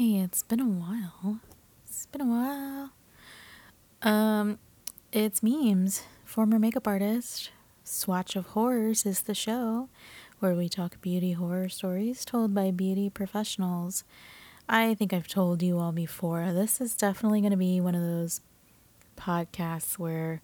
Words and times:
Hey, 0.00 0.16
it's 0.20 0.42
been 0.42 0.60
a 0.60 0.64
while. 0.64 1.40
It's 1.84 2.06
been 2.06 2.22
a 2.22 2.24
while. 2.24 2.90
Um, 4.00 4.58
it's 5.12 5.40
Meemz. 5.40 6.04
Former 6.24 6.58
makeup 6.58 6.88
artist. 6.88 7.50
Swatch 7.84 8.34
of 8.34 8.46
Horrors 8.46 9.04
is 9.04 9.20
the 9.20 9.34
show 9.34 9.90
where 10.38 10.54
we 10.54 10.70
talk 10.70 11.02
beauty 11.02 11.32
horror 11.32 11.68
stories 11.68 12.24
told 12.24 12.54
by 12.54 12.70
beauty 12.70 13.10
professionals. 13.10 14.04
I 14.70 14.94
think 14.94 15.12
I've 15.12 15.28
told 15.28 15.62
you 15.62 15.78
all 15.78 15.92
before. 15.92 16.50
This 16.50 16.80
is 16.80 16.96
definitely 16.96 17.42
going 17.42 17.50
to 17.50 17.58
be 17.58 17.78
one 17.78 17.94
of 17.94 18.00
those 18.00 18.40
podcasts 19.18 19.98
where 19.98 20.40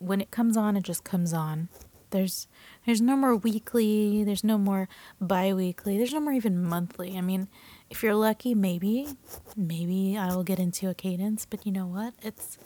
when 0.00 0.20
it 0.20 0.32
comes 0.32 0.56
on, 0.56 0.76
it 0.76 0.82
just 0.82 1.04
comes 1.04 1.32
on. 1.32 1.68
There's 2.10 2.48
there's 2.86 3.00
no 3.00 3.16
more 3.16 3.36
weekly, 3.36 4.24
there's 4.24 4.42
no 4.42 4.58
more 4.58 4.88
bi-weekly, 5.20 5.96
there's 5.96 6.12
no 6.12 6.18
more 6.18 6.32
even 6.32 6.60
monthly. 6.60 7.16
I 7.16 7.20
mean, 7.20 7.46
if 7.90 8.02
you're 8.02 8.14
lucky, 8.14 8.54
maybe 8.54 9.08
maybe 9.56 10.16
I 10.16 10.34
will 10.34 10.44
get 10.44 10.58
into 10.58 10.88
a 10.88 10.94
cadence, 10.94 11.44
but 11.44 11.66
you 11.66 11.72
know 11.72 11.86
what? 11.86 12.14
It's 12.22 12.56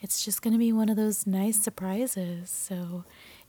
it's 0.00 0.24
just 0.24 0.42
going 0.42 0.52
to 0.52 0.58
be 0.58 0.72
one 0.72 0.88
of 0.88 0.96
those 0.96 1.26
nice 1.26 1.60
surprises. 1.60 2.50
So, 2.50 3.04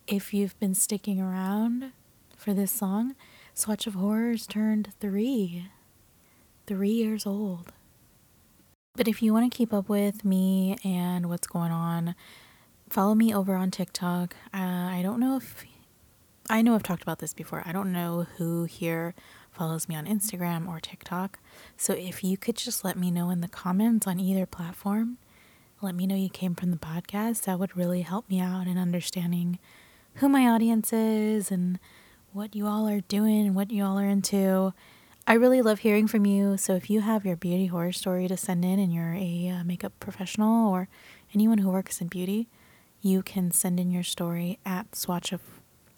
if 0.05 0.33
you've 0.35 0.59
been 0.59 0.75
sticking 0.75 1.19
around 1.19 1.93
for 2.37 2.53
this 2.53 2.71
song, 2.71 3.15
Swatch 3.55 3.87
of 3.87 3.95
Horrors 3.95 4.45
turned 4.45 4.93
3. 4.99 5.69
3 6.67 6.89
years 6.89 7.25
old. 7.25 7.71
But 8.95 9.07
if 9.07 9.23
you 9.23 9.33
want 9.33 9.51
to 9.51 9.57
keep 9.57 9.73
up 9.73 9.89
with 9.89 10.23
me 10.23 10.77
and 10.83 11.27
what's 11.27 11.47
going 11.47 11.71
on, 11.71 12.13
follow 12.87 13.15
me 13.15 13.33
over 13.33 13.55
on 13.55 13.71
TikTok. 13.71 14.35
Uh, 14.53 14.57
I 14.57 15.01
don't 15.01 15.19
know 15.19 15.37
if 15.37 15.65
I 16.49 16.61
know 16.61 16.75
I've 16.75 16.83
talked 16.83 17.01
about 17.01 17.17
this 17.17 17.33
before. 17.33 17.63
I 17.65 17.71
don't 17.71 17.91
know 17.91 18.27
who 18.37 18.65
here 18.65 19.15
follows 19.53 19.87
me 19.87 19.95
on 19.95 20.05
Instagram 20.05 20.67
or 20.67 20.79
TikTok. 20.79 21.39
So 21.77 21.93
if 21.93 22.23
you 22.23 22.37
could 22.37 22.55
just 22.55 22.83
let 22.83 22.97
me 22.97 23.11
know 23.11 23.29
in 23.29 23.41
the 23.41 23.47
comments 23.47 24.07
on 24.07 24.19
either 24.19 24.45
platform, 24.45 25.17
let 25.81 25.95
me 25.95 26.07
know 26.07 26.15
you 26.15 26.29
came 26.29 26.55
from 26.55 26.71
the 26.71 26.77
podcast, 26.77 27.43
that 27.43 27.59
would 27.59 27.77
really 27.77 28.01
help 28.01 28.29
me 28.29 28.39
out 28.39 28.67
in 28.67 28.77
understanding 28.77 29.59
who 30.15 30.29
my 30.29 30.47
audience 30.47 30.93
is 30.93 31.51
and 31.51 31.79
what 32.31 32.55
you 32.55 32.67
all 32.67 32.87
are 32.87 33.01
doing 33.01 33.45
and 33.47 33.55
what 33.55 33.71
you 33.71 33.83
all 33.83 33.99
are 33.99 34.07
into. 34.07 34.73
I 35.25 35.33
really 35.33 35.61
love 35.61 35.79
hearing 35.79 36.07
from 36.07 36.25
you. 36.25 36.57
So 36.57 36.75
if 36.75 36.89
you 36.89 37.01
have 37.01 37.25
your 37.25 37.35
beauty 37.35 37.67
horror 37.67 37.93
story 37.93 38.27
to 38.27 38.35
send 38.35 38.65
in 38.65 38.79
and 38.79 38.93
you're 38.93 39.13
a 39.13 39.49
uh, 39.59 39.63
makeup 39.63 39.93
professional 39.99 40.69
or 40.69 40.89
anyone 41.33 41.59
who 41.59 41.69
works 41.69 42.01
in 42.01 42.07
beauty, 42.07 42.49
you 43.01 43.21
can 43.21 43.51
send 43.51 43.79
in 43.79 43.91
your 43.91 44.03
story 44.03 44.59
at 44.65 44.95
Swatch 44.95 45.31
of 45.31 45.41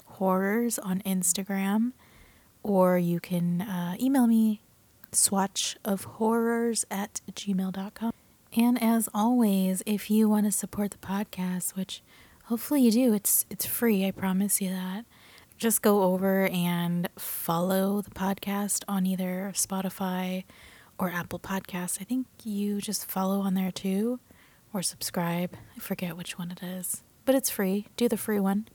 Horrors 0.06 0.80
on 0.80 1.02
Instagram, 1.02 1.94
or 2.66 2.98
you 2.98 3.20
can 3.20 3.62
uh, 3.62 3.96
email 4.00 4.26
me 4.26 4.60
swatchofhorrors 5.12 6.84
at 6.90 7.22
gmail.com. 7.32 8.12
And 8.58 8.82
as 8.82 9.08
always, 9.14 9.84
if 9.86 10.10
you 10.10 10.28
want 10.28 10.48
to 10.48 10.52
support 10.52 10.90
the 10.92 10.98
podcast, 10.98 11.76
which 11.76 12.02
hopefully 12.46 12.82
you 12.82 12.92
do, 12.92 13.14
it's 13.14 13.46
it's 13.52 13.66
free, 13.68 14.06
I 14.06 14.12
promise 14.12 14.62
you 14.62 14.70
that. 14.70 15.06
Just 15.58 15.84
go 15.84 16.04
over 16.04 16.48
and 16.48 17.08
follow 17.18 18.02
the 18.02 18.10
podcast 18.10 18.84
on 18.88 19.06
either 19.06 19.52
Spotify 19.54 20.44
or 20.98 21.12
Apple 21.12 21.40
Podcasts. 21.40 22.02
I 22.02 22.04
think 22.04 22.26
you 22.44 22.82
just 22.82 23.06
follow 23.06 23.42
on 23.42 23.54
there 23.54 23.72
too 23.72 24.20
or 24.74 24.82
subscribe. 24.82 25.56
I 25.76 25.80
forget 25.80 26.18
which 26.18 26.40
one 26.40 26.50
it 26.50 26.64
is, 26.64 27.04
but 27.26 27.36
it's 27.36 27.50
free. 27.50 27.88
Do 27.96 28.10
the 28.10 28.18
free 28.18 28.40
one. 28.40 28.68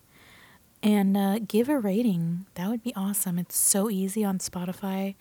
And 0.82 1.16
uh, 1.16 1.38
give 1.40 1.68
a 1.68 1.78
rating. 1.78 2.46
That 2.54 2.68
would 2.68 2.82
be 2.82 2.94
awesome. 2.96 3.38
It's 3.38 3.56
so 3.56 3.90
easy 3.90 4.24
on 4.24 4.38
Spotify. 4.38 5.14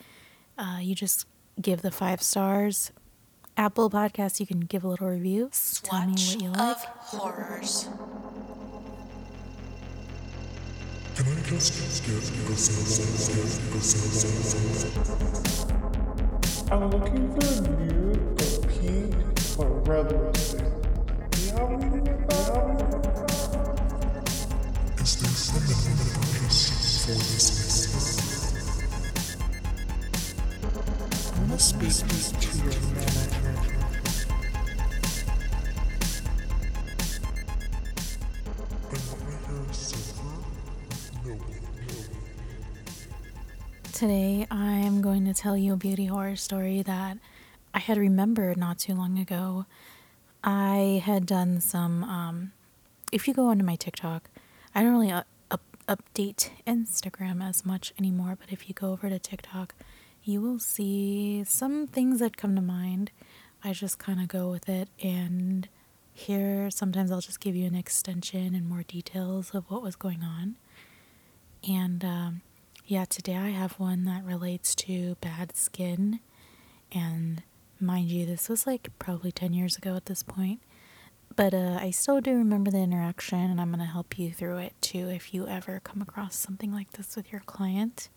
Uh, 0.57 0.79
you 0.81 0.95
just 0.95 1.25
give 1.61 1.81
the 1.81 1.91
five 1.91 2.21
stars. 2.21 2.91
Apple 3.57 3.89
Podcasts, 3.89 4.39
you 4.39 4.47
can 4.47 4.61
give 4.61 4.85
a 4.85 4.87
little 4.87 5.09
review. 5.09 5.51
Tell 5.83 6.05
me 6.05 6.13
what 6.13 6.41
you 6.41 6.49
like. 6.51 6.77
horrors. 6.77 7.89
Can 11.15 11.27
I 11.27 11.41
just 11.49 12.05
get 12.05 12.15
a 12.15 12.43
I'm 16.71 16.89
looking 16.91 17.27
for 17.33 17.47
a 17.47 17.61
nude 17.61 18.41
or 18.41 18.61
pink 18.69 19.15
or 19.57 19.67
red 19.81 20.09
must 31.47 31.79
to 31.79 32.57
your. 32.57 32.73
Today, 43.91 44.45
I 44.51 44.73
am 44.73 45.01
going 45.01 45.25
to 45.25 45.33
tell 45.33 45.57
you 45.57 45.73
a 45.73 45.75
beauty 45.75 46.05
horror 46.05 46.35
story 46.35 46.83
that 46.83 47.17
I 47.73 47.79
had 47.79 47.97
remembered 47.97 48.55
not 48.55 48.77
too 48.77 48.93
long 48.93 49.17
ago. 49.17 49.65
I 50.43 51.01
had 51.03 51.25
done 51.25 51.59
some, 51.59 52.03
um, 52.03 52.51
if 53.11 53.27
you 53.27 53.33
go 53.33 53.47
onto 53.47 53.65
my 53.65 53.75
TikTok, 53.75 54.29
I 54.75 54.83
don't 54.83 54.91
really 54.91 55.11
up, 55.11 55.25
update 55.89 56.51
Instagram 56.67 57.43
as 57.43 57.65
much 57.65 57.93
anymore, 57.97 58.37
but 58.39 58.51
if 58.51 58.69
you 58.69 58.75
go 58.75 58.91
over 58.91 59.09
to 59.09 59.17
TikTok, 59.17 59.73
you 60.23 60.39
will 60.39 60.59
see 60.59 61.43
some 61.45 61.87
things 61.87 62.19
that 62.19 62.37
come 62.37 62.55
to 62.55 62.61
mind. 62.61 63.09
I 63.63 63.73
just 63.73 63.97
kind 63.97 64.21
of 64.21 64.27
go 64.27 64.49
with 64.51 64.69
it, 64.69 64.87
and 65.01 65.67
here 66.13 66.69
sometimes 66.69 67.11
I'll 67.11 67.21
just 67.21 67.39
give 67.39 67.55
you 67.55 67.65
an 67.65 67.75
extension 67.75 68.53
and 68.53 68.69
more 68.69 68.83
details 68.83 69.51
of 69.55 69.65
what 69.69 69.81
was 69.81 69.95
going 69.95 70.21
on. 70.21 70.55
And 71.67 72.05
um, 72.05 72.41
yeah, 72.85 73.05
today 73.05 73.35
I 73.35 73.49
have 73.49 73.73
one 73.79 74.05
that 74.05 74.23
relates 74.23 74.75
to 74.75 75.15
bad 75.21 75.55
skin. 75.57 76.19
And 76.91 77.41
mind 77.79 78.09
you, 78.09 78.25
this 78.25 78.47
was 78.47 78.67
like 78.67 78.89
probably 78.99 79.31
10 79.31 79.53
years 79.53 79.75
ago 79.77 79.95
at 79.95 80.05
this 80.05 80.23
point. 80.23 80.59
But 81.35 81.53
uh, 81.53 81.77
I 81.79 81.91
still 81.91 82.21
do 82.21 82.35
remember 82.35 82.71
the 82.71 82.79
interaction, 82.79 83.39
and 83.39 83.61
I'm 83.61 83.69
going 83.69 83.79
to 83.79 83.85
help 83.85 84.19
you 84.19 84.31
through 84.31 84.57
it 84.57 84.73
too 84.81 85.09
if 85.09 85.33
you 85.33 85.47
ever 85.47 85.79
come 85.83 86.01
across 86.01 86.35
something 86.35 86.73
like 86.73 86.91
this 86.91 87.15
with 87.15 87.31
your 87.31 87.41
client. 87.41 88.09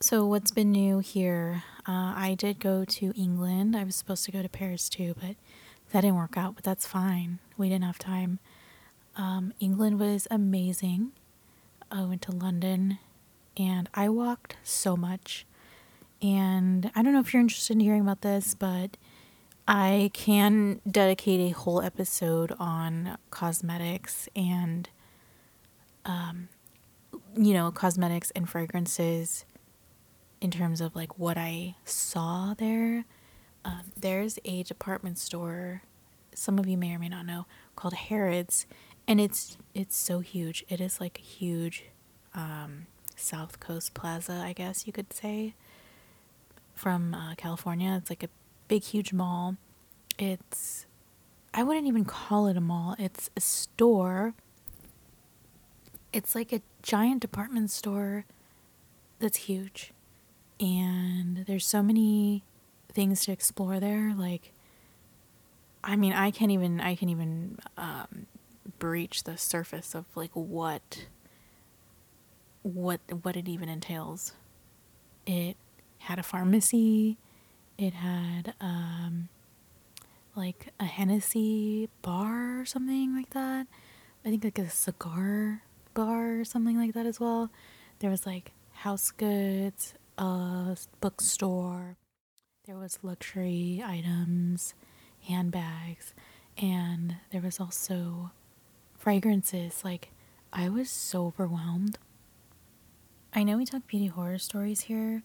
So, 0.00 0.24
what's 0.24 0.50
been 0.50 0.72
new 0.72 1.00
here? 1.00 1.64
Uh, 1.86 2.14
I 2.16 2.34
did 2.38 2.58
go 2.58 2.86
to 2.86 3.12
England. 3.14 3.76
I 3.76 3.84
was 3.84 3.96
supposed 3.96 4.24
to 4.24 4.32
go 4.32 4.40
to 4.40 4.48
Paris 4.48 4.88
too, 4.88 5.14
but 5.20 5.36
that 5.92 6.02
didn't 6.02 6.16
work 6.16 6.36
out, 6.36 6.54
but 6.54 6.64
that's 6.64 6.86
fine. 6.86 7.38
We 7.58 7.68
didn't 7.68 7.84
have 7.84 7.98
time. 7.98 8.38
Um, 9.16 9.52
England 9.60 10.00
was 10.00 10.26
amazing. 10.30 11.12
I 11.90 12.04
went 12.04 12.22
to 12.22 12.32
London 12.32 12.98
and 13.56 13.88
I 13.92 14.08
walked 14.08 14.56
so 14.62 14.96
much. 14.96 15.44
And 16.22 16.90
I 16.94 17.02
don't 17.02 17.12
know 17.12 17.20
if 17.20 17.32
you're 17.32 17.40
interested 17.40 17.74
in 17.74 17.80
hearing 17.80 18.02
about 18.02 18.22
this, 18.22 18.54
but 18.54 18.96
I 19.72 20.10
can 20.12 20.80
dedicate 20.90 21.38
a 21.52 21.54
whole 21.56 21.80
episode 21.80 22.52
on 22.58 23.16
cosmetics 23.30 24.28
and, 24.34 24.90
um, 26.04 26.48
you 27.36 27.54
know, 27.54 27.70
cosmetics 27.70 28.32
and 28.32 28.48
fragrances 28.48 29.44
in 30.40 30.50
terms 30.50 30.80
of 30.80 30.96
like 30.96 31.20
what 31.20 31.38
I 31.38 31.76
saw 31.84 32.52
there. 32.58 33.04
Um, 33.64 33.92
there's 33.96 34.40
a 34.44 34.64
department 34.64 35.18
store, 35.18 35.82
some 36.34 36.58
of 36.58 36.66
you 36.66 36.76
may 36.76 36.96
or 36.96 36.98
may 36.98 37.08
not 37.08 37.24
know, 37.24 37.46
called 37.76 37.94
Harrods, 37.94 38.66
and 39.06 39.20
it's 39.20 39.56
it's 39.72 39.96
so 39.96 40.18
huge. 40.18 40.64
It 40.68 40.80
is 40.80 41.00
like 41.00 41.20
a 41.20 41.22
huge 41.22 41.84
um, 42.34 42.88
South 43.14 43.60
Coast 43.60 43.94
Plaza, 43.94 44.32
I 44.32 44.52
guess 44.52 44.88
you 44.88 44.92
could 44.92 45.12
say, 45.12 45.54
from 46.74 47.14
uh, 47.14 47.36
California. 47.36 47.96
It's 48.00 48.10
like 48.10 48.24
a 48.24 48.28
big, 48.70 48.84
huge 48.84 49.12
mall. 49.12 49.56
It's 50.16 50.86
I 51.52 51.64
wouldn't 51.64 51.88
even 51.88 52.04
call 52.04 52.46
it 52.46 52.56
a 52.56 52.60
mall. 52.60 52.94
It's 53.00 53.28
a 53.36 53.40
store. 53.40 54.32
It's 56.12 56.36
like 56.36 56.52
a 56.52 56.62
giant 56.80 57.20
department 57.20 57.72
store 57.72 58.26
that's 59.18 59.38
huge. 59.38 59.92
And 60.60 61.44
there's 61.48 61.66
so 61.66 61.82
many 61.82 62.44
things 62.92 63.24
to 63.24 63.32
explore 63.32 63.80
there 63.80 64.14
like 64.16 64.52
I 65.82 65.96
mean, 65.96 66.12
I 66.12 66.30
can't 66.30 66.52
even 66.52 66.80
I 66.80 66.94
can't 66.94 67.10
even 67.10 67.58
um, 67.76 68.26
breach 68.78 69.24
the 69.24 69.36
surface 69.36 69.96
of 69.96 70.04
like 70.14 70.30
what 70.34 71.06
what 72.62 73.00
what 73.22 73.36
it 73.36 73.48
even 73.48 73.68
entails. 73.68 74.32
It 75.26 75.56
had 75.98 76.20
a 76.20 76.22
pharmacy. 76.22 77.16
It 77.80 77.94
had 77.94 78.52
um, 78.60 79.30
like 80.36 80.68
a 80.78 80.84
Hennessy 80.84 81.88
bar 82.02 82.60
or 82.60 82.64
something 82.66 83.16
like 83.16 83.30
that. 83.30 83.66
I 84.22 84.28
think 84.28 84.44
like 84.44 84.58
a 84.58 84.68
cigar 84.68 85.62
bar 85.94 86.40
or 86.40 86.44
something 86.44 86.76
like 86.76 86.92
that 86.92 87.06
as 87.06 87.18
well. 87.18 87.50
There 88.00 88.10
was 88.10 88.26
like 88.26 88.52
house 88.72 89.10
goods, 89.10 89.94
a 90.18 90.76
bookstore, 91.00 91.96
There 92.66 92.76
was 92.76 92.98
luxury 93.02 93.82
items, 93.84 94.74
handbags, 95.26 96.12
and 96.58 97.16
there 97.32 97.40
was 97.40 97.58
also 97.58 98.30
fragrances. 98.98 99.82
Like, 99.82 100.10
I 100.52 100.68
was 100.68 100.90
so 100.90 101.26
overwhelmed. 101.26 101.98
I 103.32 103.42
know 103.42 103.56
we 103.56 103.64
talk 103.64 103.86
beauty 103.86 104.06
horror 104.06 104.38
stories 104.38 104.82
here, 104.82 105.22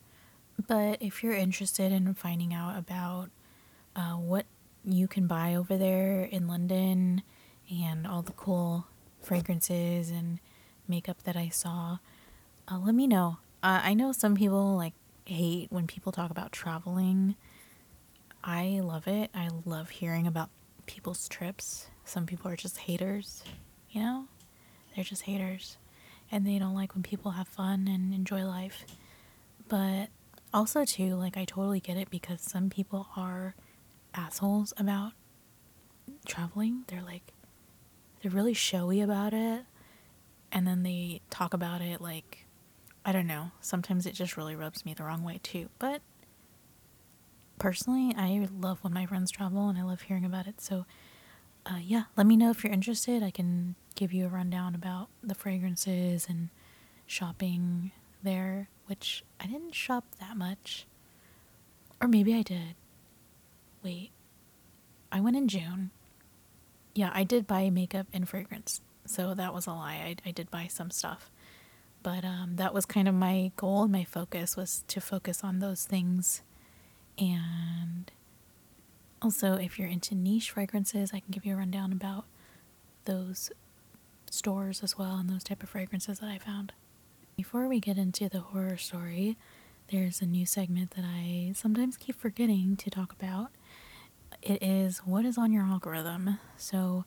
but 0.68 1.02
if 1.02 1.24
you're 1.24 1.34
interested 1.34 1.92
in 1.92 2.14
finding 2.14 2.54
out 2.54 2.78
about 2.78 3.30
uh, 3.96 4.14
what 4.14 4.46
you 4.84 5.08
can 5.08 5.28
buy 5.28 5.56
over 5.56 5.78
there 5.78 6.24
in 6.24 6.48
London 6.48 7.24
and 7.70 8.06
all 8.06 8.22
the 8.22 8.32
cool 8.34 8.88
fragrances 9.22 10.10
and 10.10 10.40
makeup 10.88 11.24
that 11.24 11.36
I 11.36 11.50
saw, 11.50 11.98
uh, 12.72 12.78
let 12.78 12.96
me 12.96 13.08
know. 13.08 13.38
Uh, 13.64 13.82
I 13.84 13.94
know 13.94 14.12
some 14.12 14.36
people 14.36 14.76
like 14.76 14.94
hate 15.26 15.72
when 15.72 15.88
people 15.88 16.12
talk 16.12 16.32
about 16.32 16.52
traveling. 16.52 17.36
I 18.44 18.80
love 18.84 19.08
it. 19.08 19.32
I 19.34 19.50
love 19.66 19.90
hearing 19.90 20.28
about 20.28 20.50
people's 20.86 21.28
trips. 21.28 21.88
Some 22.06 22.26
people 22.28 22.52
are 22.52 22.56
just 22.56 22.78
haters, 22.78 23.44
you 23.90 24.02
know? 24.02 24.28
They're 24.94 25.04
just 25.04 25.24
haters. 25.24 25.78
And 26.32 26.46
they 26.46 26.60
don't 26.60 26.76
like 26.76 26.94
when 26.94 27.04
people 27.04 27.32
have 27.32 27.48
fun 27.48 27.88
and 27.88 28.14
enjoy 28.14 28.44
life. 28.46 28.86
But 29.68 30.10
also, 30.56 30.86
too, 30.86 31.16
like, 31.16 31.36
I 31.38 31.46
totally 31.46 31.80
get 31.80 31.98
it 31.98 32.10
because 32.10 32.42
some 32.42 32.70
people 32.70 33.08
are 33.16 33.56
assholes 34.14 34.74
about 34.78 35.12
traveling. 36.26 36.86
They're 36.88 37.04
like, 37.04 37.34
they're 38.22 38.32
really 38.32 38.54
showy 38.54 39.02
about 39.02 39.34
it. 39.34 39.66
And 40.52 40.66
then 40.66 40.84
they 40.84 41.22
talk 41.30 41.54
about 41.54 41.82
it 41.82 42.00
like, 42.00 42.46
I 43.04 43.12
don't 43.12 43.28
know. 43.28 43.52
Sometimes 43.60 44.06
it 44.06 44.14
just 44.14 44.38
really 44.38 44.56
rubs 44.56 44.86
me 44.86 44.94
the 44.94 45.04
wrong 45.04 45.24
way, 45.24 45.40
too. 45.44 45.70
But 45.78 46.02
personally, 47.60 48.16
I 48.18 48.48
love 48.58 48.80
when 48.82 48.94
my 48.94 49.06
friends 49.06 49.32
travel 49.32 49.68
and 49.68 49.78
I 49.78 49.84
love 49.84 50.02
hearing 50.02 50.26
about 50.26 50.48
it. 50.48 50.62
So, 50.62 50.86
uh, 51.66 51.80
yeah, 51.82 52.04
let 52.16 52.26
me 52.26 52.38
know 52.38 52.50
if 52.50 52.64
you're 52.64 52.74
interested. 52.74 53.22
I 53.22 53.32
can 53.32 53.76
give 53.96 54.14
you 54.14 54.26
a 54.26 54.30
rundown 54.30 54.74
about 54.74 55.10
the 55.22 55.36
fragrances 55.36 56.28
and 56.30 56.50
shopping 57.06 57.92
there, 58.24 58.70
which 58.88 59.24
I 59.40 59.48
didn't 59.48 59.74
shop 59.74 60.06
that 60.20 60.38
much. 60.38 60.86
Or 62.02 62.08
maybe 62.08 62.34
I 62.34 62.42
did. 62.42 62.76
Wait, 63.84 64.12
I 65.12 65.20
went 65.20 65.38
in 65.38 65.48
June. 65.48 65.92
Yeah, 66.94 67.12
I 67.14 67.24
did 67.24 67.48
buy 67.48 67.70
makeup 67.70 68.08
and 68.14 68.28
fragrance. 68.28 68.82
So 69.06 69.34
that 69.34 69.54
was 69.54 69.68
a 69.68 69.72
lie. 69.72 70.18
I, 70.26 70.30
I 70.30 70.32
did 70.32 70.50
buy 70.50 70.68
some 70.68 70.92
stuff. 70.92 71.30
But 72.04 72.24
um, 72.24 72.54
that 72.56 72.74
was 72.74 72.86
kind 72.86 73.08
of 73.08 73.16
my 73.16 73.52
goal 73.56 73.84
and 73.84 73.92
my 73.92 74.04
focus 74.04 74.56
was 74.56 74.84
to 74.88 75.02
focus 75.02 75.44
on 75.44 75.60
those 75.60 75.86
things 75.86 76.42
and 77.18 78.12
also, 79.22 79.54
if 79.54 79.80
you're 79.80 79.88
into 79.88 80.14
niche 80.14 80.52
fragrances, 80.52 81.12
I 81.14 81.20
can 81.20 81.32
give 81.32 81.46
you 81.46 81.54
a 81.54 81.58
rundown 81.58 81.92
about 81.92 82.26
those 83.06 83.52
stores 84.30 84.84
as 84.84 84.98
well 84.98 85.16
and 85.16 85.30
those 85.30 85.44
type 85.44 85.64
of 85.64 85.70
fragrances 85.70 86.20
that 86.20 86.30
I 86.30 86.38
found. 86.38 86.74
Before 87.36 87.68
we 87.68 87.82
get 87.82 87.98
into 87.98 88.30
the 88.30 88.40
horror 88.40 88.78
story, 88.78 89.38
there's 89.92 90.22
a 90.22 90.26
new 90.26 90.46
segment 90.46 90.92
that 90.92 91.04
I 91.04 91.52
sometimes 91.54 91.98
keep 91.98 92.16
forgetting 92.16 92.78
to 92.78 92.90
talk 92.90 93.12
about. 93.12 93.50
It 94.42 94.64
is 94.64 95.00
what 95.00 95.26
is 95.26 95.38
on 95.38 95.52
your 95.52 95.64
algorithm. 95.64 96.40
So 96.56 97.04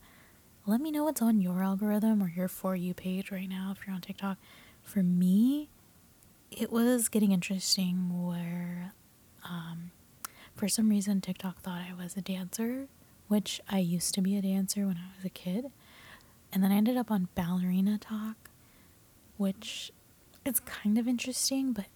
let 0.66 0.82
me 0.82 0.90
know 0.90 1.04
what's 1.04 1.22
on 1.22 1.40
your 1.40 1.62
algorithm 1.62 2.22
or 2.22 2.28
your 2.28 2.48
For 2.48 2.76
You 2.76 2.92
page 2.92 3.30
right 3.30 3.48
now 3.48 3.74
if 3.74 3.86
you're 3.86 3.94
on 3.94 4.02
TikTok. 4.02 4.36
For 4.82 5.02
me, 5.02 5.70
it 6.50 6.70
was 6.70 7.08
getting 7.08 7.32
interesting 7.32 8.26
where 8.26 8.92
um, 9.44 9.92
for 10.54 10.68
some 10.68 10.90
reason, 10.90 11.20
TikTok 11.22 11.60
thought 11.60 11.80
I 11.90 11.94
was 11.94 12.16
a 12.16 12.20
dancer, 12.20 12.88
which 13.28 13.62
I 13.68 13.78
used 13.78 14.12
to 14.14 14.20
be 14.20 14.36
a 14.36 14.42
dancer 14.42 14.86
when 14.86 14.96
I 14.96 15.16
was 15.16 15.24
a 15.24 15.30
kid. 15.30 15.70
And 16.52 16.62
then 16.62 16.70
I 16.70 16.76
ended 16.76 16.96
up 16.98 17.10
on 17.10 17.28
Ballerina 17.34 17.96
Talk, 17.96 18.50
which 19.36 19.90
is 20.48 20.60
kind 20.60 20.98
of 20.98 21.06
interesting, 21.06 21.72
but 21.72 21.86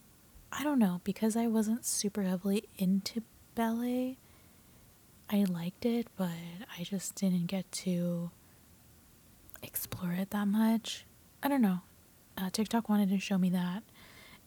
I 0.53 0.63
don't 0.63 0.79
know, 0.79 1.01
because 1.03 1.37
I 1.37 1.47
wasn't 1.47 1.85
super 1.85 2.23
heavily 2.23 2.69
into 2.77 3.23
ballet. 3.55 4.19
I 5.31 5.45
liked 5.45 5.87
it, 5.87 6.09
but 6.17 6.29
I 6.79 6.85
just 6.85 7.15
didn't 7.15 7.47
get 7.47 7.71
to 7.73 8.31
explore 9.63 10.13
it 10.13 10.31
that 10.31 10.47
much. 10.47 11.07
I 11.43 11.49
don't 11.49 11.63
know. 11.63 11.81
Uh, 12.37 12.51
TikTok 12.51 12.89
wanted 12.89 13.09
to 13.11 13.19
show 13.19 13.39
me 13.39 13.49
that. 13.51 13.83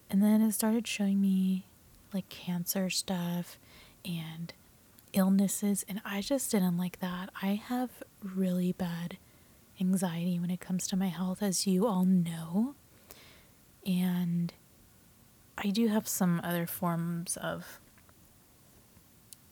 And 0.10 0.22
then 0.22 0.42
it 0.42 0.52
started 0.54 0.88
showing 0.88 1.20
me 1.20 1.66
like 2.14 2.30
cancer 2.30 2.90
stuff 2.90 3.58
and 4.06 4.54
illnesses, 5.14 5.84
and 5.90 6.02
I 6.06 6.22
just 6.22 6.52
didn't 6.52 6.78
like 6.78 7.00
that. 7.00 7.30
I 7.42 7.56
have 7.56 7.90
really 8.24 8.72
bad 8.72 9.18
anxiety 9.82 10.40
when 10.40 10.52
it 10.52 10.60
comes 10.60 10.88
to 10.88 10.96
my 10.96 11.08
health, 11.08 11.42
as 11.42 11.66
you 11.66 11.88
all 11.88 12.06
know. 12.06 12.76
And 13.86 14.54
I 15.58 15.70
do 15.70 15.88
have 15.88 16.08
some 16.08 16.42
other 16.44 16.66
forms 16.66 17.38
of, 17.38 17.80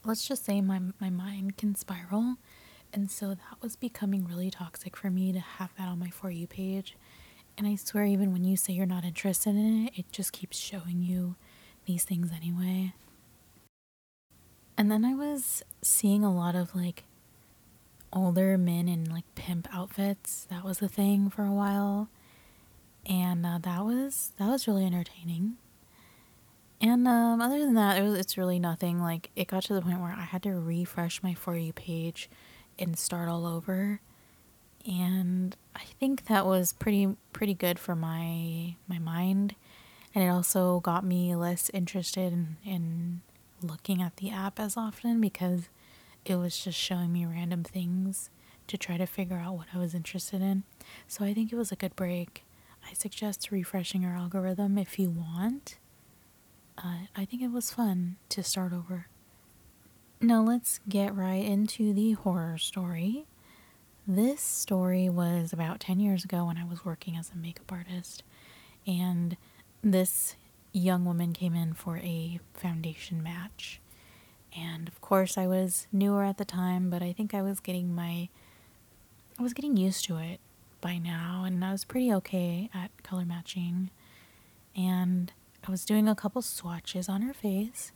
let's 0.04 0.28
just 0.28 0.46
say, 0.46 0.62
my, 0.62 0.80
my 1.00 1.10
mind 1.10 1.58
can 1.58 1.76
spiral. 1.76 2.38
And 2.92 3.10
so 3.10 3.30
that 3.30 3.62
was 3.62 3.76
becoming 3.76 4.26
really 4.26 4.52
toxic 4.52 4.96
for 4.96 5.10
me 5.10 5.32
to 5.34 5.40
have 5.40 5.72
that 5.78 5.88
on 5.88 6.00
my 6.00 6.10
For 6.10 6.30
You 6.30 6.48
page. 6.48 6.96
And 7.58 7.68
I 7.68 7.76
swear, 7.76 8.06
even 8.06 8.34
when 8.34 8.44
you 8.44 8.58
say 8.58 8.74
you're 8.74 8.86
not 8.86 9.04
interested 9.04 9.56
in 9.56 9.88
it, 9.88 9.94
it 9.96 10.12
just 10.12 10.34
keeps 10.34 10.58
showing 10.58 11.02
you 11.02 11.36
these 11.86 12.04
things 12.04 12.32
anyway. 12.36 12.94
And 14.78 14.92
then 14.92 15.06
I 15.06 15.14
was 15.14 15.64
seeing 15.82 16.24
a 16.24 16.34
lot 16.34 16.56
of 16.56 16.76
like 16.76 17.04
older 18.12 18.58
men 18.58 18.88
in 18.88 19.06
like 19.06 19.26
pimp 19.36 19.68
outfits. 19.74 20.46
That 20.50 20.64
was 20.64 20.82
a 20.82 20.88
thing 20.88 21.30
for 21.30 21.46
a 21.46 21.54
while. 21.54 22.10
And 23.06 23.46
uh, 23.46 23.60
that 23.62 23.84
was 23.84 24.32
that 24.38 24.48
was 24.48 24.68
really 24.68 24.86
entertaining. 24.86 25.58
And 26.80 27.08
um, 27.08 27.42
other 27.42 27.60
than 27.60 27.76
that, 27.76 27.98
it 27.98 28.04
was, 28.04 28.18
it's 28.18 28.38
really 28.38 28.60
nothing. 28.60 29.00
Like 29.02 29.30
it 29.36 29.48
got 29.48 29.64
to 29.64 29.74
the 29.74 29.82
point 29.82 30.02
where 30.02 30.12
I 30.12 30.24
had 30.24 30.44
to 30.44 30.52
refresh 30.52 31.24
my 31.24 31.34
for 31.34 31.56
you 31.56 31.74
page 31.74 32.30
and 32.78 32.98
start 32.98 33.30
all 33.30 33.46
over. 33.46 34.02
And 34.86 35.56
I 35.76 35.84
think 36.00 36.26
that 36.26 36.46
was 36.46 36.74
pretty 36.74 37.16
pretty 37.32 37.54
good 37.54 37.80
for 37.80 37.96
my 37.96 38.76
my 38.88 39.00
mind, 39.00 39.56
and 40.14 40.24
it 40.24 40.28
also 40.28 40.82
got 40.82 41.06
me 41.06 41.36
less 41.36 41.70
interested 41.74 42.34
in, 42.34 42.58
in 42.66 43.22
looking 43.62 44.02
at 44.02 44.18
the 44.18 44.30
app 44.30 44.60
as 44.60 44.76
often 44.76 45.22
because 45.22 45.70
it 46.26 46.36
was 46.36 46.58
just 46.58 46.78
showing 46.78 47.14
me 47.14 47.26
random 47.26 47.64
things 47.64 48.30
to 48.68 48.78
try 48.78 48.98
to 48.98 49.06
figure 49.06 49.38
out 49.38 49.56
what 49.56 49.68
I 49.74 49.78
was 49.78 49.94
interested 49.94 50.42
in. 50.42 50.64
So 51.08 51.24
I 51.24 51.34
think 51.34 51.52
it 51.52 51.56
was 51.56 51.72
a 51.72 51.78
good 51.78 51.96
break. 51.96 52.44
I 52.90 52.94
suggest 52.94 53.52
refreshing 53.52 54.02
your 54.02 54.14
algorithm 54.14 54.78
if 54.78 55.00
you 55.00 55.10
want. 55.10 55.78
Uh, 56.78 57.06
I 57.16 57.26
think 57.26 57.42
it 57.42 57.52
was 57.52 57.72
fun 57.72 58.18
to 58.30 58.44
start 58.44 58.74
over. 58.74 59.08
Now 60.22 60.42
let's 60.42 60.80
get 60.88 61.16
right 61.16 61.44
into 61.44 61.94
the 61.94 62.14
horror 62.14 62.58
story. 62.58 63.26
This 64.08 64.42
story 64.42 65.10
was 65.10 65.54
about 65.54 65.80
10 65.80 66.00
years 66.00 66.24
ago 66.24 66.46
when 66.46 66.58
I 66.58 66.66
was 66.66 66.84
working 66.84 67.16
as 67.16 67.32
a 67.32 67.38
makeup 67.38 67.72
artist, 67.72 68.24
and 68.86 69.38
this 69.82 70.36
young 70.74 71.06
woman 71.06 71.34
came 71.34 71.54
in 71.56 71.74
for 71.74 71.98
a 71.98 72.40
foundation 72.54 73.22
match. 73.22 73.80
And 74.56 74.88
of 74.88 75.00
course, 75.02 75.38
I 75.38 75.48
was 75.48 75.88
newer 75.92 76.24
at 76.24 76.38
the 76.38 76.46
time, 76.46 76.90
but 76.90 77.02
I 77.02 77.14
think 77.14 77.34
I 77.34 77.42
was 77.42 77.60
getting 77.60 77.94
my 77.94 78.30
I 79.40 79.42
was 79.42 79.54
getting 79.54 79.78
used 79.78 80.06
to 80.06 80.18
it 80.18 80.40
by 80.84 80.98
now, 80.98 81.46
and 81.46 81.64
I 81.64 81.72
was 81.72 81.86
pretty 81.86 82.14
okay 82.14 82.70
at 82.74 82.92
color 83.04 83.26
matching. 83.26 83.90
And 84.76 85.32
I 85.66 85.72
was 85.72 85.86
doing 85.86 86.08
a 86.10 86.16
couple 86.16 86.42
swatches 86.42 87.08
on 87.08 87.22
her 87.22 87.34
face, 87.34 87.94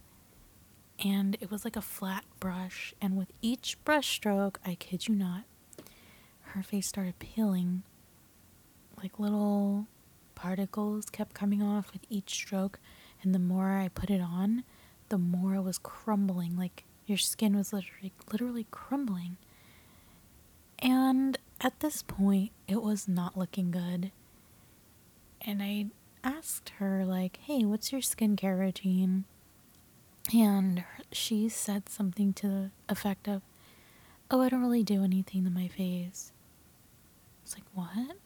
and 1.04 1.38
it 1.42 1.52
was 1.52 1.66
like 1.66 1.76
a 1.76 1.82
flat 1.82 2.24
brush. 2.40 2.94
And 3.02 3.18
with 3.18 3.32
each 3.42 3.78
brush 3.84 4.08
stroke, 4.08 4.60
I 4.66 4.76
kid 4.76 5.08
you 5.08 5.16
not, 5.16 5.44
her 6.54 6.64
face 6.64 6.88
started 6.88 7.20
peeling 7.20 7.84
like 9.02 9.20
little 9.20 9.86
particles 10.34 11.10
kept 11.10 11.34
coming 11.34 11.62
off 11.62 11.92
with 11.92 12.02
each 12.10 12.30
stroke, 12.32 12.80
and 13.22 13.36
the 13.36 13.40
more 13.40 13.78
I 13.78 13.90
put 13.90 14.10
it 14.10 14.22
on, 14.22 14.64
the 15.10 15.18
more 15.18 15.56
it 15.56 15.62
was 15.62 15.78
crumbling. 15.78 16.56
Like 16.56 16.86
your 17.06 17.18
skin 17.18 17.56
was 17.56 17.74
literally 17.74 18.14
literally 18.32 18.66
crumbling. 18.72 19.38
And 20.80 21.38
at 21.62 21.80
this 21.80 22.04
point, 22.04 22.52
it 22.68 22.82
was 22.82 23.08
not 23.08 23.38
looking 23.38 23.72
good. 23.72 24.12
And 25.42 25.62
I 25.62 25.88
asked 26.24 26.70
her 26.78 27.06
like, 27.06 27.38
"Hey, 27.38 27.66
what's 27.66 27.92
your 27.92 28.02
skincare 28.02 28.58
routine?" 28.60 29.26
And 30.34 30.84
she 31.12 31.48
said 31.50 31.90
something 31.90 32.34
to 32.34 32.48
the 32.48 32.72
effect 32.90 33.28
of, 33.28 33.42
"Oh, 34.30 34.42
I 34.42 34.50
don't 34.50 34.62
really 34.62 34.84
do 34.84 35.04
anything 35.04 35.44
to 35.46 35.50
my 35.50 35.68
face." 35.68 36.32
It's 37.44 37.56
like, 37.56 37.66
"What?" 37.74 38.18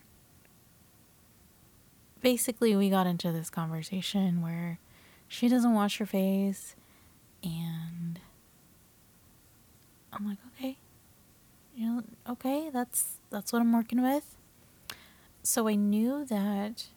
basically 2.21 2.75
we 2.75 2.89
got 2.89 3.07
into 3.07 3.31
this 3.31 3.49
conversation 3.49 4.41
where 4.41 4.79
she 5.27 5.47
doesn't 5.47 5.73
wash 5.73 5.97
her 5.97 6.05
face 6.05 6.75
And 7.43 8.19
I'm 10.13 10.27
like, 10.27 10.37
okay, 10.55 10.77
you 11.75 11.85
know, 11.87 12.03
okay, 12.29 12.69
that's 12.71 13.17
that's 13.31 13.51
what 13.51 13.61
I'm 13.61 13.73
working 13.73 14.01
with. 14.01 14.37
So 15.43 15.67
I 15.67 15.75
knew 15.75 16.25
that 16.25 16.87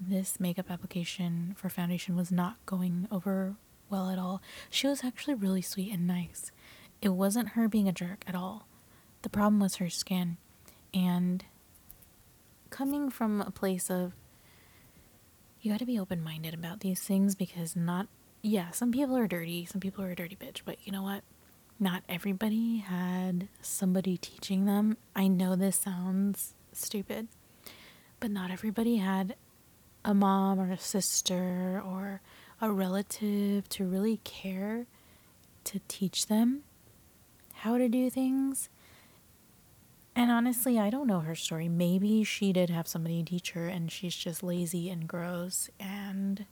this 0.00 0.38
makeup 0.38 0.70
application 0.70 1.54
for 1.56 1.68
foundation 1.68 2.14
was 2.14 2.30
not 2.30 2.64
going 2.66 3.08
over 3.10 3.56
well 3.90 4.10
at 4.10 4.18
all. 4.18 4.40
She 4.70 4.86
was 4.86 5.02
actually 5.02 5.34
really 5.34 5.62
sweet 5.62 5.92
and 5.92 6.06
nice. 6.06 6.52
It 7.02 7.10
wasn't 7.10 7.50
her 7.50 7.68
being 7.68 7.88
a 7.88 7.92
jerk 7.92 8.24
at 8.26 8.34
all. 8.34 8.68
The 9.22 9.28
problem 9.28 9.60
was 9.60 9.76
her 9.76 9.90
skin. 9.90 10.36
And 10.94 11.44
coming 12.70 13.10
from 13.10 13.40
a 13.40 13.50
place 13.50 13.90
of 13.90 14.12
you 15.60 15.72
got 15.72 15.80
to 15.80 15.86
be 15.86 15.98
open 15.98 16.22
minded 16.22 16.54
about 16.54 16.80
these 16.80 17.00
things 17.00 17.34
because 17.34 17.74
not, 17.74 18.06
yeah, 18.42 18.70
some 18.70 18.92
people 18.92 19.16
are 19.16 19.26
dirty, 19.26 19.64
some 19.64 19.80
people 19.80 20.04
are 20.04 20.10
a 20.10 20.16
dirty 20.16 20.36
bitch, 20.36 20.60
but 20.64 20.76
you 20.84 20.92
know 20.92 21.02
what? 21.02 21.22
Not 21.80 22.02
everybody 22.08 22.78
had 22.78 23.48
somebody 23.62 24.16
teaching 24.16 24.64
them. 24.64 24.96
I 25.14 25.28
know 25.28 25.54
this 25.54 25.76
sounds 25.76 26.54
stupid, 26.72 27.28
but 28.18 28.32
not 28.32 28.50
everybody 28.50 28.96
had 28.96 29.36
a 30.04 30.12
mom 30.12 30.58
or 30.58 30.72
a 30.72 30.78
sister 30.78 31.80
or 31.84 32.20
a 32.60 32.72
relative 32.72 33.68
to 33.68 33.84
really 33.84 34.16
care 34.24 34.86
to 35.64 35.80
teach 35.86 36.26
them 36.26 36.62
how 37.54 37.78
to 37.78 37.88
do 37.88 38.10
things. 38.10 38.68
And 40.16 40.32
honestly, 40.32 40.80
I 40.80 40.90
don't 40.90 41.06
know 41.06 41.20
her 41.20 41.36
story. 41.36 41.68
Maybe 41.68 42.24
she 42.24 42.52
did 42.52 42.70
have 42.70 42.88
somebody 42.88 43.22
teach 43.22 43.52
her 43.52 43.68
and 43.68 43.92
she's 43.92 44.16
just 44.16 44.42
lazy 44.42 44.90
and 44.90 45.06
gross 45.06 45.70
and 45.78 46.44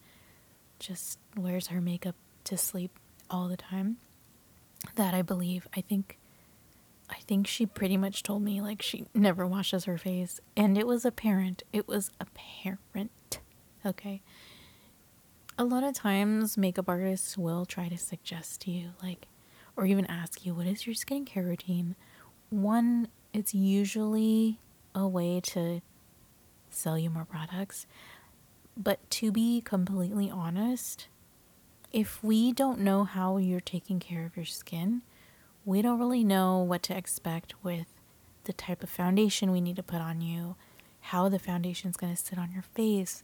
just 0.78 1.18
wears 1.36 1.66
her 1.68 1.80
makeup 1.80 2.14
to 2.44 2.56
sleep 2.56 2.96
all 3.28 3.48
the 3.48 3.56
time. 3.56 3.96
That 4.94 5.14
I 5.14 5.22
believe. 5.22 5.66
I 5.76 5.80
think 5.80 6.18
I 7.08 7.16
think 7.26 7.46
she 7.46 7.66
pretty 7.66 7.96
much 7.96 8.22
told 8.22 8.42
me 8.42 8.60
like 8.60 8.82
she 8.82 9.04
never 9.14 9.46
washes 9.46 9.84
her 9.84 9.98
face 9.98 10.40
and 10.56 10.76
it 10.78 10.86
was 10.86 11.04
apparent. 11.04 11.62
It 11.72 11.86
was 11.86 12.10
apparent. 12.20 13.40
Okay. 13.84 14.22
A 15.58 15.64
lot 15.64 15.84
of 15.84 15.94
times 15.94 16.58
makeup 16.58 16.88
artists 16.88 17.38
will 17.38 17.64
try 17.64 17.88
to 17.88 17.96
suggest 17.96 18.62
to 18.62 18.70
you 18.70 18.90
like 19.02 19.26
or 19.76 19.86
even 19.86 20.06
ask 20.06 20.44
you 20.44 20.54
what 20.54 20.66
is 20.66 20.86
your 20.86 20.94
skincare 20.94 21.44
routine. 21.44 21.94
One 22.50 23.08
it's 23.32 23.54
usually 23.54 24.58
a 24.94 25.06
way 25.06 25.40
to 25.40 25.82
sell 26.70 26.98
you 26.98 27.10
more 27.10 27.24
products. 27.26 27.86
But 28.76 29.08
to 29.10 29.30
be 29.30 29.60
completely 29.60 30.30
honest, 30.30 31.08
if 31.96 32.22
we 32.22 32.52
don't 32.52 32.78
know 32.78 33.04
how 33.04 33.38
you're 33.38 33.58
taking 33.58 33.98
care 33.98 34.26
of 34.26 34.36
your 34.36 34.44
skin, 34.44 35.00
we 35.64 35.80
don't 35.80 35.98
really 35.98 36.22
know 36.22 36.58
what 36.58 36.82
to 36.82 36.94
expect 36.94 37.54
with 37.64 37.86
the 38.44 38.52
type 38.52 38.82
of 38.82 38.90
foundation 38.90 39.50
we 39.50 39.62
need 39.62 39.76
to 39.76 39.82
put 39.82 40.02
on 40.02 40.20
you, 40.20 40.56
how 41.00 41.30
the 41.30 41.38
foundation 41.38 41.88
is 41.88 41.96
going 41.96 42.14
to 42.14 42.22
sit 42.22 42.38
on 42.38 42.52
your 42.52 42.64
face. 42.74 43.22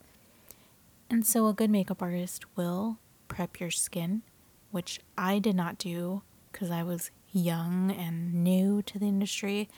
And 1.11 1.27
so, 1.27 1.49
a 1.49 1.53
good 1.53 1.69
makeup 1.69 2.01
artist 2.01 2.47
will 2.57 2.97
prep 3.29 3.61
your 3.61 3.71
skin, 3.71 4.23
which 4.71 5.01
I 5.19 5.39
did 5.39 5.55
not 5.55 5.77
do 5.77 6.23
because 6.51 6.71
I 6.71 6.83
was 6.83 7.11
young 7.31 7.91
and 7.91 8.33
new 8.33 8.81
to 8.85 8.99
the 8.99 9.07
industry. 9.07 9.69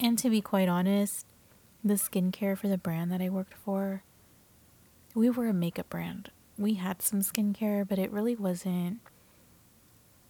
And 0.00 0.18
to 0.20 0.30
be 0.30 0.40
quite 0.40 0.70
honest, 0.70 1.26
the 1.84 1.94
skincare 1.94 2.56
for 2.56 2.68
the 2.68 2.78
brand 2.78 3.12
that 3.12 3.20
I 3.20 3.28
worked 3.28 3.52
for, 3.52 4.02
we 5.14 5.28
were 5.28 5.48
a 5.48 5.52
makeup 5.52 5.90
brand. 5.90 6.30
We 6.58 6.74
had 6.74 7.02
some 7.02 7.20
skincare, 7.20 7.86
but 7.86 7.98
it 7.98 8.10
really 8.10 8.36
wasn't 8.36 9.00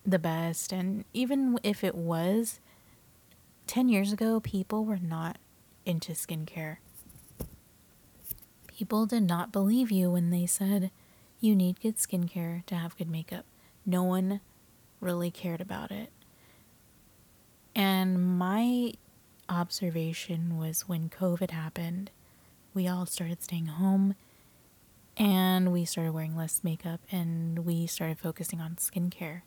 the 0.04 0.18
best. 0.18 0.72
And 0.72 1.04
even 1.12 1.58
if 1.62 1.84
it 1.84 1.94
was, 1.94 2.60
10 3.66 3.88
years 3.88 4.12
ago, 4.12 4.40
people 4.40 4.84
were 4.84 4.98
not 4.98 5.38
into 5.84 6.12
skincare. 6.12 6.78
People 8.66 9.06
did 9.06 9.22
not 9.22 9.52
believe 9.52 9.90
you 9.90 10.10
when 10.10 10.30
they 10.30 10.46
said 10.46 10.90
you 11.40 11.54
need 11.54 11.80
good 11.80 11.96
skincare 11.96 12.64
to 12.66 12.74
have 12.74 12.96
good 12.96 13.10
makeup. 13.10 13.44
No 13.84 14.02
one 14.02 14.40
really 15.00 15.30
cared 15.30 15.60
about 15.60 15.90
it. 15.90 16.10
And 17.74 18.38
my 18.38 18.92
observation 19.48 20.56
was 20.56 20.88
when 20.88 21.08
COVID 21.08 21.50
happened, 21.50 22.10
we 22.74 22.86
all 22.88 23.06
started 23.06 23.42
staying 23.42 23.66
home 23.66 24.14
and 25.16 25.72
we 25.72 25.84
started 25.84 26.12
wearing 26.12 26.36
less 26.36 26.64
makeup 26.64 27.00
and 27.10 27.60
we 27.60 27.86
started 27.86 28.18
focusing 28.18 28.60
on 28.60 28.76
skincare. 28.76 29.42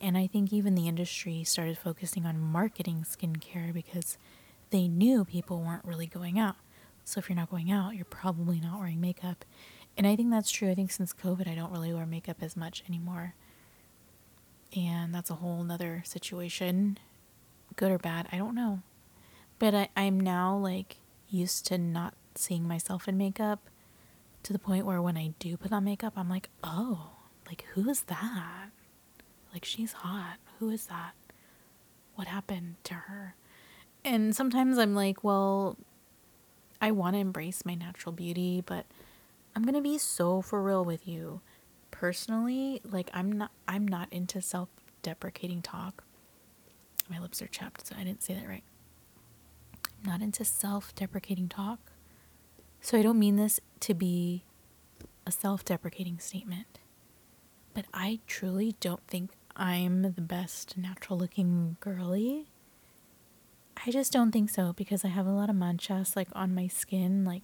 And 0.00 0.18
I 0.18 0.26
think 0.26 0.52
even 0.52 0.74
the 0.74 0.88
industry 0.88 1.42
started 1.44 1.78
focusing 1.78 2.26
on 2.26 2.38
marketing 2.38 3.04
skincare 3.08 3.72
because 3.72 4.18
they 4.70 4.88
knew 4.88 5.24
people 5.24 5.62
weren't 5.62 5.84
really 5.84 6.06
going 6.06 6.38
out. 6.38 6.56
So 7.04 7.18
if 7.18 7.28
you're 7.28 7.36
not 7.36 7.50
going 7.50 7.70
out, 7.70 7.94
you're 7.94 8.04
probably 8.04 8.60
not 8.60 8.78
wearing 8.78 9.00
makeup. 9.00 9.44
And 9.96 10.06
I 10.06 10.16
think 10.16 10.30
that's 10.30 10.50
true. 10.50 10.70
I 10.70 10.74
think 10.74 10.90
since 10.90 11.14
COVID, 11.14 11.48
I 11.48 11.54
don't 11.54 11.72
really 11.72 11.94
wear 11.94 12.04
makeup 12.04 12.38
as 12.42 12.56
much 12.56 12.82
anymore. 12.88 13.34
And 14.76 15.14
that's 15.14 15.30
a 15.30 15.36
whole 15.36 15.64
nother 15.64 16.02
situation. 16.04 16.98
Good 17.76 17.92
or 17.92 17.98
bad, 17.98 18.28
I 18.30 18.36
don't 18.36 18.54
know. 18.54 18.82
But 19.58 19.74
I, 19.74 19.88
I'm 19.96 20.20
now 20.20 20.54
like 20.56 20.96
used 21.30 21.64
to 21.66 21.78
not 21.78 22.14
seeing 22.34 22.68
myself 22.68 23.08
in 23.08 23.16
makeup 23.16 23.60
to 24.46 24.52
the 24.52 24.58
point 24.60 24.86
where 24.86 25.02
when 25.02 25.16
I 25.16 25.34
do 25.40 25.56
put 25.56 25.72
on 25.72 25.84
makeup, 25.84 26.12
I'm 26.16 26.28
like, 26.28 26.48
oh, 26.62 27.10
like 27.48 27.64
who 27.74 27.88
is 27.88 28.02
that? 28.02 28.70
Like 29.52 29.64
she's 29.64 29.92
hot. 29.92 30.36
Who 30.60 30.70
is 30.70 30.86
that? 30.86 31.14
What 32.14 32.28
happened 32.28 32.76
to 32.84 32.94
her? 32.94 33.34
And 34.04 34.36
sometimes 34.36 34.78
I'm 34.78 34.94
like, 34.94 35.24
well, 35.24 35.76
I 36.80 36.92
want 36.92 37.14
to 37.16 37.20
embrace 37.20 37.64
my 37.66 37.74
natural 37.74 38.12
beauty, 38.12 38.62
but 38.64 38.86
I'm 39.56 39.62
going 39.62 39.74
to 39.74 39.80
be 39.80 39.98
so 39.98 40.42
for 40.42 40.62
real 40.62 40.84
with 40.84 41.08
you. 41.08 41.40
Personally, 41.90 42.80
like 42.84 43.10
I'm 43.12 43.32
not 43.32 43.50
I'm 43.66 43.88
not 43.88 44.12
into 44.12 44.40
self-deprecating 44.40 45.62
talk. 45.62 46.04
My 47.10 47.18
lips 47.18 47.42
are 47.42 47.48
chapped, 47.48 47.88
so 47.88 47.96
I 47.98 48.04
didn't 48.04 48.22
say 48.22 48.34
that 48.34 48.48
right 48.48 48.62
I'm 50.04 50.10
not 50.10 50.22
into 50.22 50.44
self 50.44 50.94
deprecating 50.94 51.48
talk. 51.48 51.80
So 52.80 52.98
I 52.98 53.02
don't 53.02 53.18
mean 53.18 53.36
this 53.36 53.60
to 53.80 53.94
be 53.94 54.44
a 55.26 55.32
self 55.32 55.64
deprecating 55.64 56.18
statement, 56.18 56.78
but 57.74 57.84
I 57.92 58.20
truly 58.26 58.76
don't 58.80 59.04
think 59.08 59.30
I'm 59.56 60.02
the 60.02 60.20
best 60.20 60.76
natural 60.76 61.18
looking 61.18 61.76
girly. 61.80 62.46
I 63.86 63.90
just 63.90 64.12
don't 64.12 64.32
think 64.32 64.50
so 64.50 64.72
because 64.72 65.04
I 65.04 65.08
have 65.08 65.26
a 65.26 65.32
lot 65.32 65.50
of 65.50 65.56
manchas 65.56 66.16
like 66.16 66.28
on 66.32 66.54
my 66.54 66.66
skin, 66.66 67.24
like 67.24 67.42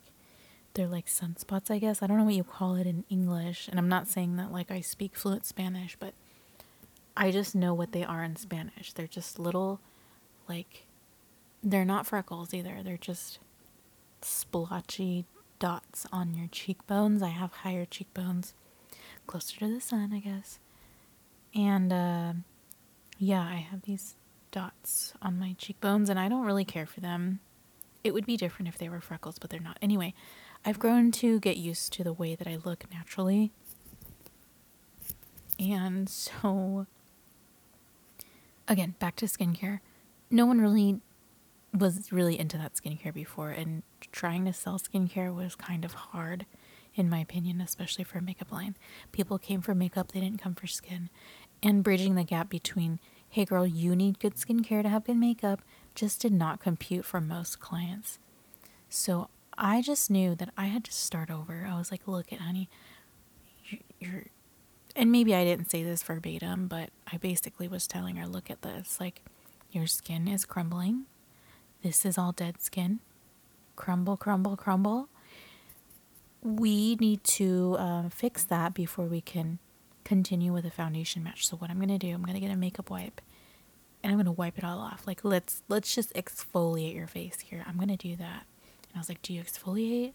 they're 0.75 0.89
like 0.89 1.07
sunspots, 1.07 1.71
I 1.71 1.79
guess. 1.79 2.03
I 2.03 2.07
don't 2.07 2.19
know 2.19 2.25
what 2.25 2.35
you 2.35 2.45
call 2.45 2.77
it 2.77 2.87
in 2.87 3.05
English, 3.11 3.69
and 3.69 3.79
I'm 3.79 3.89
not 3.89 4.09
saying 4.09 4.37
that 4.37 4.53
like 4.53 4.71
I 4.71 4.81
speak 4.81 5.17
fluent 5.17 5.45
Spanish, 5.45 5.97
but 5.99 6.15
I 7.17 7.31
just 7.31 7.55
know 7.55 7.75
what 7.75 7.93
they 7.93 8.05
are 8.05 8.25
in 8.25 8.37
Spanish. 8.37 8.93
They're 8.93 9.07
just 9.07 9.39
little 9.39 9.81
like 10.49 10.87
they're 11.63 11.85
not 11.85 12.07
freckles 12.07 12.55
either. 12.55 12.81
They're 12.83 12.97
just 12.97 13.39
splotchy 14.25 15.25
dots 15.59 16.07
on 16.13 16.35
your 16.35 16.49
cheekbones. 16.49 17.23
I 17.23 17.29
have 17.29 17.53
higher 17.53 17.85
cheekbones, 17.85 18.55
closer 19.27 19.59
to 19.61 19.73
the 19.73 19.81
sun, 19.81 20.13
I 20.13 20.19
guess. 20.19 20.59
And 21.55 21.93
uh, 21.93 22.33
yeah, 23.19 23.43
I 23.43 23.67
have 23.71 23.83
these 23.83 24.17
dots 24.51 25.15
on 25.23 25.39
my 25.39 25.55
cheekbones, 25.59 26.09
and 26.11 26.19
I 26.19 26.29
don't 26.29 26.45
really 26.45 26.65
care 26.65 26.87
for 26.87 27.01
them. 27.01 27.41
It 28.05 28.13
would 28.13 28.27
be 28.27 28.37
different 28.37 28.69
if 28.69 28.79
they 28.79 28.89
were 28.89 29.01
freckles, 29.01 29.39
but 29.39 29.51
they're 29.51 29.61
not. 29.61 29.79
Anyway, 29.81 30.15
I've 30.65 30.79
grown 30.79 31.13
to 31.13 31.39
get 31.41 31.57
used 31.57 31.93
to 31.95 32.05
the 32.05 32.13
way 32.13 32.35
that 32.35 32.49
I 32.49 32.57
look 32.57 32.85
naturally. 32.93 33.53
And 35.59 36.09
so, 36.09 36.87
again, 38.67 38.95
back 38.99 39.17
to 39.17 39.27
skincare. 39.27 39.81
No 40.31 40.47
one 40.47 40.61
really 40.61 41.01
was 41.77 42.13
really 42.13 42.39
into 42.39 42.59
that 42.59 42.75
skincare 42.75 43.15
before, 43.15 43.51
and 43.51 43.83
trying 44.11 44.45
to 44.45 44.53
sell 44.53 44.79
skincare 44.79 45.35
was 45.35 45.55
kind 45.55 45.85
of 45.85 45.95
hard, 45.95 46.45
in 46.95 47.09
my 47.09 47.19
opinion, 47.19 47.61
especially 47.61 48.05
for 48.05 48.19
a 48.19 48.23
makeup 48.23 48.53
line. 48.53 48.77
People 49.11 49.39
came 49.39 49.63
for 49.63 49.75
makeup, 49.75 50.13
they 50.13 50.21
didn't 50.21 50.43
come 50.43 50.55
for 50.55 50.67
skin. 50.67 51.09
And 51.63 51.83
bridging 51.83 52.15
the 52.15 52.25
gap 52.25 52.51
between, 52.51 53.01
hey 53.29 53.45
girl, 53.45 53.67
you 53.67 53.97
need 53.97 54.19
good 54.19 54.35
skincare 54.35 54.83
to 54.83 54.89
have 54.89 55.05
good 55.05 55.17
makeup, 55.17 55.63
just 55.95 56.21
did 56.21 56.33
not 56.33 56.61
compute 56.61 57.05
for 57.05 57.21
most 57.21 57.61
clients. 57.61 58.19
So 58.91 59.29
I 59.57 59.81
just 59.81 60.11
knew 60.11 60.35
that 60.35 60.51
I 60.57 60.67
had 60.67 60.85
to 60.85 60.93
start 60.93 61.31
over. 61.31 61.67
I 61.71 61.79
was 61.79 61.91
like, 61.91 62.07
look 62.07 62.33
at 62.33 62.41
honey, 62.41 62.69
you're, 63.99 64.25
and 64.95 65.11
maybe 65.11 65.35
I 65.35 65.45
didn't 65.45 65.71
say 65.71 65.83
this 65.83 66.03
verbatim, 66.03 66.67
but 66.67 66.91
I 67.11 67.17
basically 67.17 67.69
was 67.69 67.87
telling 67.87 68.17
her, 68.17 68.27
look 68.27 68.51
at 68.51 68.61
this, 68.61 68.99
like, 69.01 69.23
your 69.71 69.87
skin 69.87 70.29
is 70.29 70.45
crumbling 70.45 71.07
this 71.83 72.05
is 72.05 72.19
all 72.19 72.33
dead 72.33 72.61
skin. 72.63 73.01
Crumble, 73.77 74.17
crumble, 74.17 74.57
crumble. 74.57 75.09
We 76.43 76.97
need 76.97 77.23
to 77.25 77.77
uh, 77.79 78.09
fix 78.09 78.45
that 78.45 78.75
before 78.75 79.07
we 79.07 79.21
can 79.21 79.59
continue 80.05 80.53
with 80.53 80.65
a 80.65 80.71
foundation 80.71 81.23
match. 81.23 81.47
So 81.47 81.57
what 81.57 81.71
I'm 81.71 81.79
gonna 81.79 81.99
do, 81.99 82.13
I'm 82.13 82.23
gonna 82.23 82.41
get 82.41 82.51
a 82.51 82.57
makeup 82.57 82.91
wipe 82.91 83.21
and 84.03 84.13
I'm 84.13 84.19
gonna 84.19 84.33
wipe 84.33 84.59
it 84.59 84.65
all 84.65 84.79
off. 84.79 85.07
Like 85.07 85.25
let's 85.25 85.63
let's 85.69 85.95
just 85.95 86.13
exfoliate 86.15 86.95
your 86.95 87.07
face 87.07 87.41
here. 87.41 87.65
I'm 87.67 87.79
gonna 87.79 87.97
do 87.97 88.17
that. 88.17 88.47
And 88.89 88.97
I 88.97 88.99
was 88.99 89.09
like, 89.09 89.23
Do 89.23 89.33
you 89.33 89.43
exfoliate? 89.43 90.13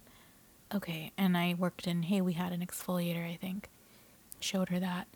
Okay. 0.73 1.11
And 1.17 1.37
I 1.37 1.55
worked 1.57 1.87
in, 1.87 2.03
hey, 2.03 2.21
we 2.21 2.33
had 2.33 2.51
an 2.51 2.65
exfoliator, 2.65 3.25
I 3.25 3.37
think. 3.39 3.69
Showed 4.39 4.69
her 4.69 4.79
that. 4.79 5.07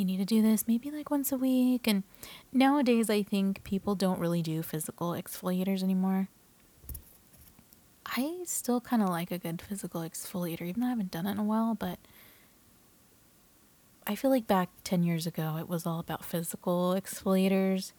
You 0.00 0.06
need 0.06 0.16
to 0.16 0.24
do 0.24 0.40
this 0.40 0.66
maybe 0.66 0.90
like 0.90 1.10
once 1.10 1.30
a 1.30 1.36
week. 1.36 1.86
And 1.86 2.04
nowadays 2.54 3.10
I 3.10 3.22
think 3.22 3.62
people 3.64 3.94
don't 3.94 4.18
really 4.18 4.40
do 4.40 4.62
physical 4.62 5.10
exfoliators 5.10 5.82
anymore. 5.82 6.28
I 8.06 8.38
still 8.46 8.80
kinda 8.80 9.04
like 9.04 9.30
a 9.30 9.36
good 9.36 9.60
physical 9.60 10.00
exfoliator, 10.00 10.62
even 10.62 10.80
though 10.80 10.86
I 10.86 10.90
haven't 10.90 11.10
done 11.10 11.26
it 11.26 11.32
in 11.32 11.38
a 11.38 11.44
while, 11.44 11.74
but 11.74 11.98
I 14.06 14.14
feel 14.14 14.30
like 14.30 14.46
back 14.46 14.70
10 14.84 15.02
years 15.02 15.26
ago, 15.26 15.58
it 15.58 15.68
was 15.68 15.84
all 15.84 16.00
about 16.00 16.24
physical 16.24 16.98
exfoliators, 16.98 17.92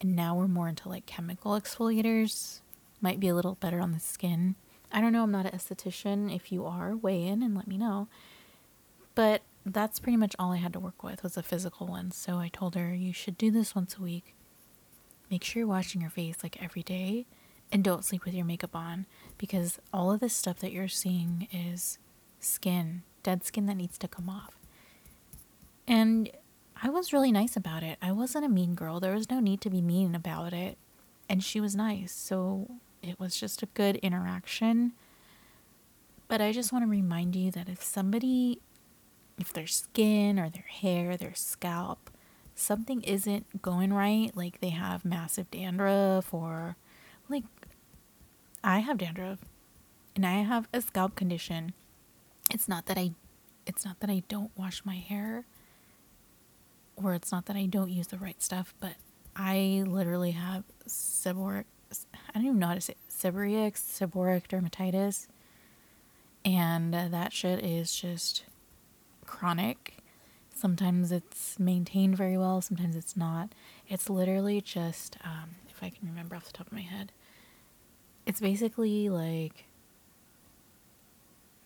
and 0.00 0.16
now 0.16 0.34
we're 0.34 0.48
more 0.48 0.68
into 0.68 0.88
like 0.88 1.06
chemical 1.06 1.52
exfoliators. 1.52 2.62
Might 3.00 3.20
be 3.20 3.28
a 3.28 3.34
little 3.34 3.54
better 3.54 3.80
on 3.80 3.92
the 3.92 4.00
skin. 4.00 4.56
I 4.90 5.00
don't 5.00 5.12
know, 5.12 5.22
I'm 5.22 5.30
not 5.30 5.46
an 5.46 5.52
esthetician. 5.52 6.34
If 6.34 6.50
you 6.50 6.66
are, 6.66 6.96
weigh 6.96 7.24
in 7.24 7.44
and 7.44 7.54
let 7.54 7.68
me 7.68 7.78
know. 7.78 8.08
But 9.14 9.42
that's 9.68 9.98
pretty 10.00 10.16
much 10.16 10.34
all 10.38 10.52
I 10.52 10.56
had 10.56 10.72
to 10.74 10.80
work 10.80 11.02
with 11.02 11.22
was 11.22 11.36
a 11.36 11.42
physical 11.42 11.86
one. 11.86 12.10
So 12.10 12.38
I 12.38 12.48
told 12.48 12.74
her, 12.74 12.94
you 12.94 13.12
should 13.12 13.38
do 13.38 13.50
this 13.50 13.74
once 13.74 13.96
a 13.96 14.02
week. 14.02 14.34
Make 15.30 15.44
sure 15.44 15.60
you're 15.60 15.68
washing 15.68 16.00
your 16.00 16.10
face 16.10 16.38
like 16.42 16.62
every 16.62 16.82
day 16.82 17.26
and 17.70 17.84
don't 17.84 18.04
sleep 18.04 18.24
with 18.24 18.34
your 18.34 18.46
makeup 18.46 18.74
on 18.74 19.06
because 19.36 19.78
all 19.92 20.10
of 20.10 20.20
this 20.20 20.34
stuff 20.34 20.58
that 20.60 20.72
you're 20.72 20.88
seeing 20.88 21.48
is 21.52 21.98
skin, 22.40 23.02
dead 23.22 23.44
skin 23.44 23.66
that 23.66 23.76
needs 23.76 23.98
to 23.98 24.08
come 24.08 24.28
off. 24.28 24.54
And 25.86 26.30
I 26.82 26.90
was 26.90 27.12
really 27.12 27.32
nice 27.32 27.56
about 27.56 27.82
it. 27.82 27.98
I 28.00 28.12
wasn't 28.12 28.44
a 28.44 28.48
mean 28.48 28.74
girl. 28.74 29.00
There 29.00 29.14
was 29.14 29.30
no 29.30 29.40
need 29.40 29.60
to 29.62 29.70
be 29.70 29.80
mean 29.80 30.14
about 30.14 30.52
it. 30.52 30.78
And 31.28 31.42
she 31.42 31.60
was 31.60 31.74
nice. 31.74 32.12
So 32.12 32.70
it 33.02 33.18
was 33.18 33.36
just 33.36 33.62
a 33.62 33.66
good 33.66 33.96
interaction. 33.96 34.92
But 36.28 36.40
I 36.40 36.52
just 36.52 36.72
want 36.72 36.84
to 36.84 36.90
remind 36.90 37.34
you 37.34 37.50
that 37.50 37.68
if 37.68 37.82
somebody, 37.82 38.60
if 39.38 39.52
their 39.52 39.66
skin 39.66 40.38
or 40.38 40.48
their 40.50 40.66
hair, 40.68 41.16
their 41.16 41.34
scalp, 41.34 42.10
something 42.54 43.02
isn't 43.02 43.62
going 43.62 43.92
right, 43.92 44.30
like 44.34 44.60
they 44.60 44.70
have 44.70 45.04
massive 45.04 45.50
dandruff 45.50 46.34
or 46.34 46.76
like 47.28 47.44
I 48.64 48.80
have 48.80 48.98
dandruff 48.98 49.38
and 50.16 50.26
I 50.26 50.42
have 50.42 50.68
a 50.72 50.80
scalp 50.80 51.14
condition. 51.14 51.72
It's 52.52 52.68
not 52.68 52.86
that 52.86 52.98
I 52.98 53.12
it's 53.66 53.84
not 53.84 54.00
that 54.00 54.10
I 54.10 54.22
don't 54.28 54.50
wash 54.56 54.84
my 54.84 54.96
hair 54.96 55.44
or 56.96 57.14
it's 57.14 57.30
not 57.30 57.46
that 57.46 57.56
I 57.56 57.66
don't 57.66 57.90
use 57.90 58.08
the 58.08 58.18
right 58.18 58.42
stuff, 58.42 58.74
but 58.80 58.94
I 59.36 59.84
literally 59.86 60.32
have 60.32 60.64
seborrheic, 60.88 61.64
I 62.12 62.32
don't 62.34 62.44
even 62.44 62.58
know 62.58 62.68
how 62.68 62.74
to 62.74 62.80
say 62.80 62.94
it, 62.94 63.12
seborrheic, 63.12 63.74
seborrheic 63.74 64.48
dermatitis. 64.48 65.28
And 66.44 66.94
that 66.94 67.32
shit 67.32 67.64
is 67.64 67.94
just 67.94 68.44
chronic. 69.28 69.98
Sometimes 70.54 71.12
it's 71.12 71.58
maintained 71.58 72.16
very 72.16 72.36
well, 72.36 72.60
sometimes 72.60 72.96
it's 72.96 73.16
not. 73.16 73.50
It's 73.88 74.10
literally 74.10 74.60
just, 74.60 75.16
um, 75.22 75.56
if 75.68 75.82
I 75.82 75.90
can 75.90 76.08
remember 76.08 76.34
off 76.34 76.46
the 76.46 76.52
top 76.52 76.66
of 76.66 76.72
my 76.72 76.80
head, 76.80 77.12
it's 78.26 78.40
basically 78.40 79.08
like 79.08 79.66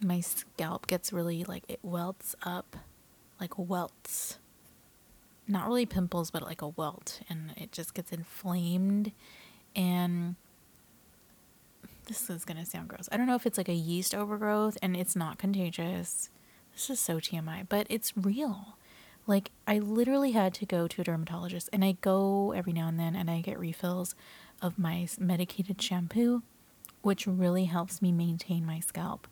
my 0.00 0.20
scalp 0.20 0.86
gets 0.86 1.12
really 1.12 1.44
like 1.44 1.64
it 1.68 1.78
welts 1.82 2.34
up 2.42 2.76
like 3.40 3.56
welts 3.56 4.38
not 5.48 5.66
really 5.66 5.86
pimples, 5.86 6.30
but 6.30 6.42
like 6.42 6.62
a 6.62 6.68
welt, 6.68 7.20
and 7.28 7.52
it 7.56 7.72
just 7.72 7.94
gets 7.94 8.12
inflamed. 8.12 9.12
And 9.74 10.36
this 12.06 12.28
is 12.30 12.44
gonna 12.44 12.64
sound 12.64 12.88
gross. 12.88 13.08
I 13.12 13.16
don't 13.16 13.26
know 13.26 13.34
if 13.34 13.46
it's 13.46 13.58
like 13.58 13.68
a 13.68 13.74
yeast 13.74 14.14
overgrowth, 14.14 14.78
and 14.82 14.96
it's 14.96 15.16
not 15.16 15.38
contagious. 15.38 16.30
This 16.74 16.90
is 16.90 17.00
so 17.00 17.16
TMI, 17.16 17.66
but 17.68 17.86
it's 17.90 18.16
real. 18.16 18.76
Like 19.26 19.50
I 19.66 19.78
literally 19.78 20.32
had 20.32 20.54
to 20.54 20.66
go 20.66 20.88
to 20.88 21.00
a 21.00 21.04
dermatologist, 21.04 21.68
and 21.72 21.84
I 21.84 21.96
go 22.00 22.52
every 22.52 22.72
now 22.72 22.88
and 22.88 22.98
then, 22.98 23.14
and 23.14 23.30
I 23.30 23.40
get 23.40 23.58
refills 23.58 24.14
of 24.60 24.78
my 24.78 25.06
medicated 25.18 25.80
shampoo, 25.80 26.42
which 27.02 27.26
really 27.26 27.66
helps 27.66 28.00
me 28.00 28.12
maintain 28.12 28.64
my 28.64 28.80
scalp 28.80 29.26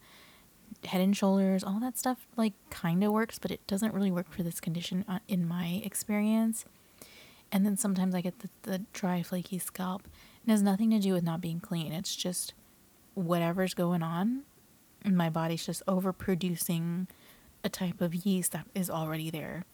head 0.86 1.00
and 1.00 1.16
shoulders, 1.16 1.62
all 1.62 1.80
that 1.80 1.98
stuff 1.98 2.26
like 2.36 2.52
kind 2.70 3.04
of 3.04 3.12
works, 3.12 3.38
but 3.38 3.50
it 3.50 3.66
doesn't 3.66 3.94
really 3.94 4.10
work 4.10 4.30
for 4.32 4.42
this 4.42 4.60
condition 4.60 5.04
uh, 5.08 5.18
in 5.28 5.46
my 5.46 5.80
experience. 5.84 6.64
And 7.52 7.66
then 7.66 7.76
sometimes 7.76 8.14
I 8.14 8.20
get 8.20 8.38
the, 8.40 8.48
the 8.62 8.82
dry, 8.92 9.22
flaky 9.22 9.58
scalp. 9.58 10.06
It 10.46 10.50
has 10.50 10.62
nothing 10.62 10.90
to 10.90 10.98
do 10.98 11.12
with 11.12 11.24
not 11.24 11.40
being 11.40 11.60
clean. 11.60 11.92
It's 11.92 12.14
just 12.14 12.54
whatever's 13.14 13.74
going 13.74 14.02
on. 14.02 14.42
My 15.04 15.28
body's 15.28 15.66
just 15.66 15.84
overproducing 15.86 17.08
a 17.62 17.68
type 17.68 18.00
of 18.00 18.14
yeast 18.14 18.52
that 18.52 18.66
is 18.74 18.90
already 18.90 19.30
there. 19.30 19.64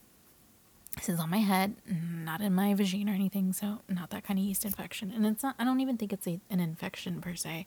This 0.97 1.11
is 1.11 1.21
on 1.21 1.29
my 1.29 1.39
head, 1.39 1.77
not 1.87 2.41
in 2.41 2.55
my 2.55 2.73
vagina 2.73 3.13
or 3.13 3.15
anything, 3.15 3.53
so 3.53 3.81
not 3.89 4.11
that 4.11 4.25
kind 4.25 4.39
of 4.39 4.45
yeast 4.45 4.65
infection. 4.65 5.13
And 5.15 5.27
it's 5.27 5.43
not, 5.43 5.55
I 5.59 5.65
don't 5.65 5.81
even 5.81 5.99
think 5.99 6.13
it's 6.13 6.27
a, 6.27 6.41
an 6.49 6.59
infection 6.59 7.21
per 7.21 7.35
se. 7.35 7.67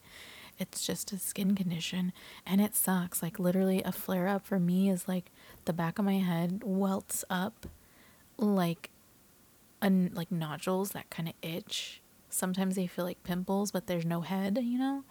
It's 0.58 0.86
just 0.86 1.12
a 1.14 1.20
skin 1.20 1.56
condition 1.56 2.12
and 2.46 2.60
it 2.60 2.76
sucks. 2.76 3.22
Like 3.22 3.40
literally 3.40 3.84
a 3.84 3.92
flare 3.92 4.28
up 4.28 4.46
for 4.46 4.60
me 4.60 4.90
is 4.90 5.08
like 5.08 5.32
the 5.66 5.74
back 5.74 6.00
of 6.00 6.06
my 6.06 6.18
head 6.18 6.62
welts 6.66 7.24
up 7.30 7.68
like 8.38 8.90
a, 9.82 9.90
like 9.90 10.32
nodules 10.32 10.92
that 10.92 11.10
kind 11.10 11.30
of 11.30 11.36
itch. 11.42 12.02
Sometimes 12.30 12.76
they 12.76 12.88
feel 12.88 13.06
like 13.06 13.24
pimples, 13.24 13.72
but 13.72 13.88
there's 13.88 14.06
no 14.06 14.22
head, 14.22 14.60
you 14.62 14.78
know? 14.78 15.04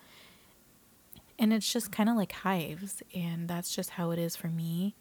And 1.38 1.52
it's 1.52 1.72
just 1.72 1.92
kind 1.92 2.08
of 2.08 2.16
like 2.16 2.32
hives 2.32 3.02
and 3.14 3.48
that's 3.48 3.74
just 3.74 3.90
how 3.90 4.10
it 4.10 4.18
is 4.18 4.34
for 4.36 4.48
me. 4.48 4.94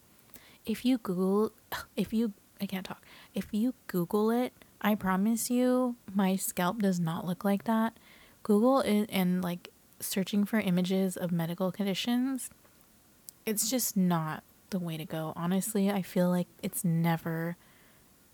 If 0.66 0.86
you 0.86 0.98
Google 0.98 1.52
if 1.96 2.14
you 2.14 2.34
I 2.60 2.66
can't 2.66 2.86
talk. 2.86 3.04
If 3.34 3.48
you 3.52 3.74
Google 3.88 4.32
it, 4.32 4.54
I 4.82 4.96
promise 4.96 5.50
you 5.50 5.96
my 6.14 6.36
scalp 6.36 6.80
does 6.80 7.00
not 7.00 7.26
look 7.26 7.44
like 7.44 7.66
that. 7.66 7.98
Google 8.44 8.82
it 8.82 9.10
and 9.12 9.44
like 9.44 9.70
searching 10.00 10.46
for 10.46 10.60
images 10.60 11.18
of 11.18 11.32
medical 11.32 11.72
conditions, 11.72 12.50
it's 13.46 13.70
just 13.70 13.98
not 13.98 14.44
the 14.70 14.80
way 14.80 14.98
to 14.98 15.06
go. 15.06 15.34
Honestly, 15.36 15.90
I 15.90 16.02
feel 16.02 16.30
like 16.30 16.48
it's 16.62 16.84
never 16.84 17.58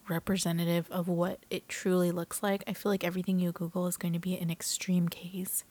representative 0.10 0.88
of 0.92 1.08
what 1.08 1.40
it 1.50 1.70
truly 1.70 2.12
looks 2.12 2.44
like. 2.44 2.64
I 2.68 2.74
feel 2.74 2.92
like 2.92 3.04
everything 3.04 3.40
you 3.40 3.52
Google 3.52 3.88
is 3.88 3.98
going 3.98 4.14
to 4.14 4.20
be 4.20 4.38
an 4.38 4.50
extreme 4.50 5.08
case. 5.08 5.64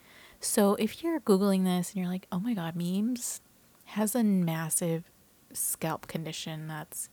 So 0.44 0.74
if 0.74 1.02
you're 1.02 1.20
Googling 1.20 1.64
this 1.64 1.92
and 1.92 2.02
you're 2.02 2.12
like, 2.12 2.26
oh 2.32 2.40
my 2.40 2.52
God, 2.52 2.74
Meemz 2.74 3.40
has 3.84 4.16
a 4.16 4.24
massive 4.24 5.04
scalp 5.52 6.08
condition 6.08 6.66
that's 6.66 7.08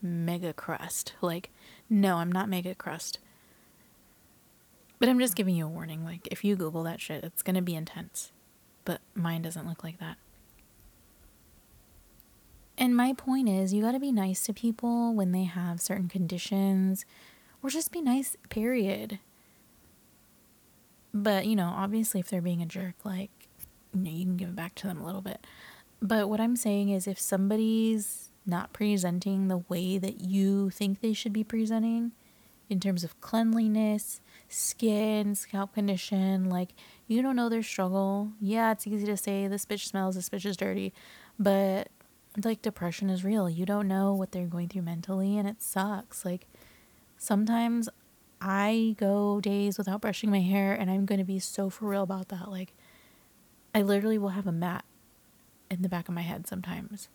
mega 0.00 0.52
crust. 0.52 1.14
Like, 1.20 1.50
no, 1.90 2.16
I'm 2.16 2.30
not 2.30 2.48
mega 2.48 2.76
crust. 2.76 3.18
But 5.00 5.08
I'm 5.08 5.18
just 5.18 5.34
giving 5.34 5.56
you 5.56 5.66
a 5.66 5.68
warning. 5.68 6.04
Like, 6.04 6.28
if 6.30 6.44
you 6.44 6.54
Google 6.54 6.84
that 6.84 7.00
shit, 7.00 7.24
it's 7.24 7.42
going 7.42 7.56
to 7.56 7.62
be 7.62 7.74
intense. 7.74 8.30
But 8.84 9.00
mine 9.14 9.42
doesn't 9.42 9.66
look 9.66 9.82
like 9.82 9.98
that. 9.98 10.16
And 12.78 12.96
my 12.96 13.14
point 13.14 13.48
is, 13.48 13.74
you 13.74 13.82
got 13.82 13.92
to 13.92 14.00
be 14.00 14.12
nice 14.12 14.44
to 14.44 14.52
people 14.52 15.12
when 15.12 15.32
they 15.32 15.44
have 15.44 15.80
certain 15.80 16.08
conditions, 16.08 17.04
or 17.62 17.70
just 17.70 17.90
be 17.90 18.00
nice, 18.00 18.36
period. 18.48 19.18
But, 21.14 21.46
you 21.46 21.56
know, 21.56 21.72
obviously, 21.74 22.20
if 22.20 22.28
they're 22.28 22.42
being 22.42 22.60
a 22.60 22.66
jerk, 22.66 22.96
like, 23.04 23.30
you 23.94 24.00
know, 24.02 24.10
you 24.10 24.24
can 24.24 24.36
give 24.36 24.48
it 24.48 24.56
back 24.56 24.74
to 24.74 24.88
them 24.88 25.00
a 25.00 25.06
little 25.06 25.22
bit. 25.22 25.46
But 26.02 26.28
what 26.28 26.40
I'm 26.40 26.56
saying 26.56 26.90
is, 26.90 27.06
if 27.06 27.18
somebody's 27.18 28.32
not 28.46 28.72
presenting 28.72 29.48
the 29.48 29.58
way 29.68 29.98
that 29.98 30.20
you 30.20 30.70
think 30.70 31.00
they 31.00 31.12
should 31.12 31.32
be 31.32 31.44
presenting 31.44 32.12
in 32.68 32.80
terms 32.80 33.04
of 33.04 33.20
cleanliness, 33.20 34.20
skin, 34.48 35.34
scalp 35.34 35.74
condition. 35.74 36.48
Like, 36.48 36.70
you 37.06 37.22
don't 37.22 37.36
know 37.36 37.48
their 37.48 37.62
struggle. 37.62 38.32
Yeah, 38.40 38.72
it's 38.72 38.86
easy 38.86 39.06
to 39.06 39.16
say 39.16 39.46
this 39.46 39.66
bitch 39.66 39.86
smells, 39.86 40.14
this 40.14 40.28
bitch 40.28 40.46
is 40.46 40.56
dirty, 40.56 40.92
but 41.38 41.88
like, 42.42 42.62
depression 42.62 43.10
is 43.10 43.24
real. 43.24 43.48
You 43.48 43.64
don't 43.64 43.88
know 43.88 44.12
what 44.12 44.32
they're 44.32 44.46
going 44.46 44.68
through 44.68 44.82
mentally, 44.82 45.38
and 45.38 45.48
it 45.48 45.62
sucks. 45.62 46.24
Like, 46.24 46.46
sometimes 47.16 47.88
I 48.46 48.94
go 48.98 49.40
days 49.40 49.78
without 49.78 50.02
brushing 50.02 50.30
my 50.30 50.40
hair, 50.40 50.74
and 50.74 50.90
I'm 50.90 51.06
going 51.06 51.18
to 51.18 51.24
be 51.24 51.38
so 51.38 51.70
for 51.70 51.88
real 51.88 52.02
about 52.02 52.28
that. 52.28 52.50
Like, 52.50 52.74
I 53.74 53.82
literally 53.82 54.18
will 54.18 54.30
have 54.30 54.46
a 54.46 54.52
mat 54.52 54.84
in 55.70 55.82
the 55.82 55.88
back 55.88 56.08
of 56.08 56.14
my 56.14 56.22
head 56.22 56.46
sometimes. 56.46 57.08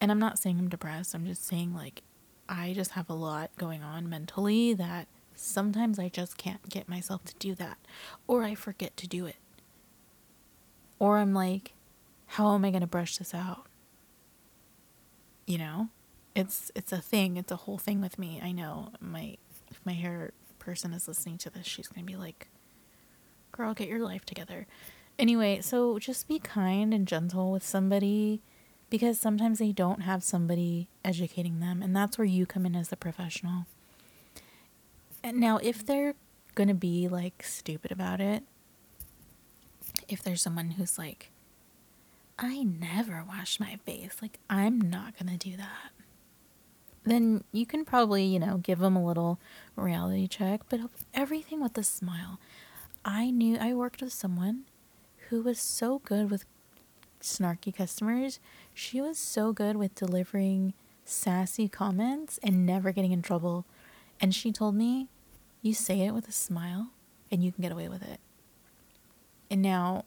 And 0.00 0.10
I'm 0.10 0.18
not 0.18 0.38
saying 0.38 0.58
I'm 0.58 0.68
depressed, 0.68 1.14
I'm 1.14 1.26
just 1.26 1.46
saying, 1.46 1.74
like, 1.74 2.02
I 2.48 2.72
just 2.74 2.92
have 2.92 3.08
a 3.08 3.14
lot 3.14 3.50
going 3.56 3.82
on 3.82 4.08
mentally 4.08 4.74
that 4.74 5.08
Sometimes 5.40 6.00
I 6.00 6.08
just 6.08 6.36
can't 6.36 6.68
get 6.68 6.88
myself 6.88 7.24
to 7.26 7.34
do 7.38 7.54
that, 7.54 7.78
or 8.26 8.42
I 8.42 8.56
forget 8.56 8.96
to 8.96 9.06
do 9.06 9.24
it. 9.24 9.36
Or 10.98 11.18
I'm 11.18 11.32
like, 11.32 11.74
how 12.26 12.56
am 12.56 12.64
I 12.64 12.70
going 12.70 12.80
to 12.80 12.88
brush 12.88 13.18
this 13.18 13.32
out? 13.32 13.66
You 15.46 15.58
know? 15.58 15.88
It's 16.34 16.72
it's 16.74 16.92
a 16.92 16.98
thing. 17.00 17.36
It's 17.36 17.52
a 17.52 17.56
whole 17.56 17.78
thing 17.78 18.00
with 18.00 18.18
me. 18.18 18.40
I 18.42 18.50
know 18.50 18.90
my 19.00 19.38
if 19.70 19.80
my 19.84 19.92
hair 19.92 20.32
person 20.58 20.92
is 20.92 21.08
listening 21.08 21.38
to 21.38 21.50
this, 21.50 21.66
she's 21.66 21.88
gonna 21.88 22.04
be 22.04 22.16
like, 22.16 22.48
"Girl, 23.52 23.74
get 23.74 23.88
your 23.88 24.04
life 24.04 24.24
together." 24.24 24.66
Anyway, 25.18 25.60
so 25.60 25.98
just 25.98 26.28
be 26.28 26.38
kind 26.38 26.94
and 26.94 27.08
gentle 27.08 27.50
with 27.50 27.64
somebody 27.64 28.40
because 28.90 29.18
sometimes 29.18 29.58
they 29.58 29.72
don't 29.72 30.02
have 30.02 30.22
somebody 30.22 30.88
educating 31.04 31.60
them, 31.60 31.82
and 31.82 31.94
that's 31.94 32.16
where 32.18 32.24
you 32.24 32.46
come 32.46 32.64
in 32.64 32.76
as 32.76 32.88
the 32.88 32.96
professional. 32.96 33.66
And 35.22 35.38
now, 35.38 35.58
if 35.58 35.84
they're 35.84 36.14
gonna 36.54 36.74
be 36.74 37.08
like 37.08 37.42
stupid 37.42 37.92
about 37.92 38.20
it, 38.20 38.44
if 40.08 40.22
there's 40.22 40.42
someone 40.42 40.72
who's 40.72 40.98
like, 40.98 41.30
I 42.38 42.62
never 42.62 43.24
wash 43.26 43.58
my 43.58 43.76
face, 43.84 44.16
like, 44.22 44.38
I'm 44.48 44.80
not 44.80 45.18
gonna 45.18 45.36
do 45.36 45.56
that, 45.56 45.90
then 47.10 47.44
you 47.52 47.66
can 47.66 47.84
probably, 47.84 48.24
you 48.24 48.38
know, 48.38 48.58
give 48.58 48.78
them 48.78 48.96
a 48.96 49.04
little 49.04 49.38
reality 49.76 50.26
check, 50.26 50.62
but 50.68 50.80
everything 51.14 51.60
with 51.60 51.76
a 51.78 51.82
smile. 51.82 52.40
I 53.04 53.30
knew 53.30 53.56
I 53.56 53.74
worked 53.74 54.02
with 54.02 54.12
someone 54.12 54.64
who 55.28 55.42
was 55.42 55.60
so 55.60 56.00
good 56.00 56.30
with 56.30 56.44
snarky 57.20 57.74
customers. 57.74 58.40
She 58.74 59.00
was 59.00 59.18
so 59.18 59.52
good 59.52 59.76
with 59.76 59.94
delivering 59.94 60.74
sassy 61.04 61.68
comments 61.68 62.38
and 62.42 62.66
never 62.66 62.92
getting 62.92 63.12
in 63.12 63.22
trouble. 63.22 63.64
And 64.20 64.34
she 64.34 64.52
told 64.52 64.74
me, 64.74 65.08
you 65.62 65.74
say 65.74 66.00
it 66.00 66.12
with 66.12 66.28
a 66.28 66.32
smile 66.32 66.90
and 67.30 67.42
you 67.42 67.52
can 67.52 67.62
get 67.62 67.72
away 67.72 67.88
with 67.88 68.02
it. 68.02 68.20
And 69.50 69.62
now, 69.62 70.04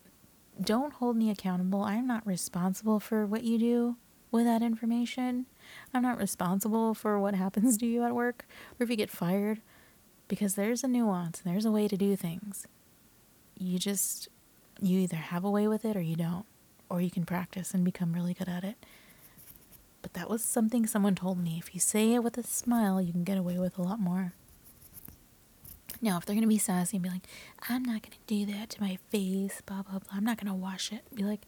don't 0.62 0.94
hold 0.94 1.16
me 1.16 1.30
accountable. 1.32 1.84
I'm 1.84 2.06
not 2.06 2.26
responsible 2.26 3.00
for 3.00 3.26
what 3.26 3.44
you 3.44 3.58
do 3.58 3.96
with 4.30 4.46
that 4.46 4.62
information. 4.62 5.46
I'm 5.94 6.02
not 6.02 6.18
responsible 6.18 6.94
for 6.94 7.20
what 7.20 7.36
happens 7.36 7.78
to 7.78 7.86
you 7.86 8.04
at 8.04 8.16
work 8.16 8.46
or 8.80 8.84
if 8.84 8.90
you 8.90 8.96
get 8.96 9.10
fired 9.10 9.62
because 10.28 10.56
there's 10.56 10.84
a 10.84 10.88
nuance 10.88 11.42
and 11.42 11.54
there's 11.54 11.66
a 11.66 11.72
way 11.72 11.88
to 11.88 11.98
do 11.98 12.16
things. 12.16 12.66
You 13.58 13.78
just, 13.78 14.30
you 14.82 15.00
either 15.00 15.18
have 15.18 15.44
a 15.44 15.50
way 15.50 15.68
with 15.68 15.84
it 15.86 15.96
or 15.96 16.02
you 16.02 16.16
don't, 16.16 16.46
or 16.90 17.02
you 17.02 17.12
can 17.12 17.26
practice 17.26 17.74
and 17.74 17.84
become 17.84 18.14
really 18.14 18.34
good 18.34 18.50
at 18.50 18.64
it. 18.64 18.78
But 20.02 20.14
that 20.14 20.30
was 20.30 20.44
something 20.44 20.88
someone 20.88 21.16
told 21.16 21.38
me. 21.38 21.58
If 21.60 21.74
you 21.74 21.80
say 21.80 22.14
it 22.14 22.24
with 22.24 22.38
a 22.38 22.44
smile, 22.44 23.02
you 23.02 23.12
can 23.12 23.24
get 23.24 23.38
away 23.38 23.60
with 23.60 23.78
a 23.78 23.82
lot 23.82 24.00
more. 24.00 24.34
Now, 26.02 26.18
if 26.18 26.26
they're 26.26 26.34
going 26.34 26.42
to 26.42 26.48
be 26.48 26.58
sassy 26.58 26.98
and 26.98 27.04
be 27.04 27.10
like, 27.10 27.28
I'm 27.70 27.84
not 27.84 28.02
going 28.02 28.14
to 28.14 28.18
do 28.26 28.46
that 28.54 28.72
to 28.72 28.82
my 28.82 28.98
face, 29.10 29.62
blah, 29.66 29.84
blah, 29.84 30.00
blah, 30.00 30.18
I'm 30.18 30.24
not 30.24 30.38
going 30.38 30.48
to 30.48 30.54
wash 30.54 30.92
it, 30.92 31.04
be 31.14 31.24
like, 31.24 31.42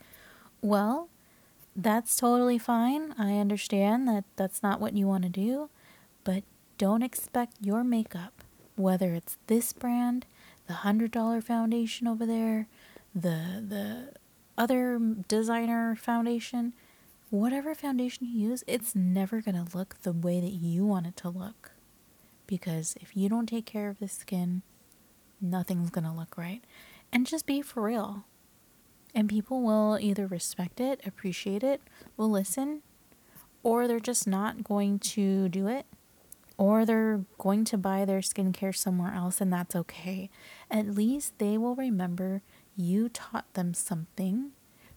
well, 0.61 1.09
that's 1.75 2.15
totally 2.15 2.57
fine. 2.57 3.13
I 3.17 3.37
understand 3.37 4.07
that 4.07 4.25
that's 4.35 4.61
not 4.63 4.79
what 4.79 4.95
you 4.95 5.07
want 5.07 5.23
to 5.23 5.29
do, 5.29 5.69
but 6.23 6.43
don't 6.77 7.03
expect 7.03 7.55
your 7.61 7.83
makeup, 7.83 8.43
whether 8.75 9.13
it's 9.13 9.37
this 9.47 9.73
brand, 9.73 10.25
the 10.67 10.75
$100 10.75 11.43
foundation 11.43 12.07
over 12.07 12.25
there, 12.25 12.67
the 13.13 13.63
the 13.67 14.13
other 14.57 14.99
designer 15.27 15.95
foundation, 15.95 16.73
whatever 17.29 17.73
foundation 17.73 18.27
you 18.27 18.49
use, 18.49 18.63
it's 18.67 18.95
never 18.95 19.41
going 19.41 19.55
to 19.55 19.77
look 19.77 19.95
the 20.03 20.13
way 20.13 20.39
that 20.39 20.51
you 20.53 20.85
want 20.85 21.07
it 21.07 21.17
to 21.17 21.29
look 21.29 21.71
because 22.47 22.95
if 23.01 23.15
you 23.15 23.29
don't 23.29 23.47
take 23.47 23.65
care 23.65 23.89
of 23.89 23.99
the 23.99 24.07
skin, 24.07 24.61
nothing's 25.41 25.89
going 25.89 26.03
to 26.03 26.11
look 26.11 26.37
right. 26.37 26.61
And 27.11 27.25
just 27.25 27.45
be 27.45 27.61
for 27.61 27.83
real. 27.83 28.25
And 29.15 29.29
people 29.29 29.61
will 29.61 29.97
either 29.99 30.25
respect 30.25 30.79
it, 30.79 31.01
appreciate 31.05 31.63
it, 31.63 31.81
will 32.17 32.31
listen, 32.31 32.81
or 33.61 33.87
they're 33.87 33.99
just 33.99 34.27
not 34.27 34.63
going 34.63 34.99
to 34.99 35.49
do 35.49 35.67
it, 35.67 35.85
or 36.57 36.85
they're 36.85 37.25
going 37.37 37.63
to 37.65 37.77
buy 37.77 38.05
their 38.05 38.19
skincare 38.19 38.75
somewhere 38.75 39.13
else, 39.13 39.39
and 39.39 39.53
that's 39.53 39.75
okay. 39.75 40.29
At 40.69 40.95
least 40.95 41.37
they 41.37 41.57
will 41.57 41.75
remember 41.75 42.41
you 42.75 43.07
taught 43.07 43.53
them 43.53 43.73
something, 43.73 44.51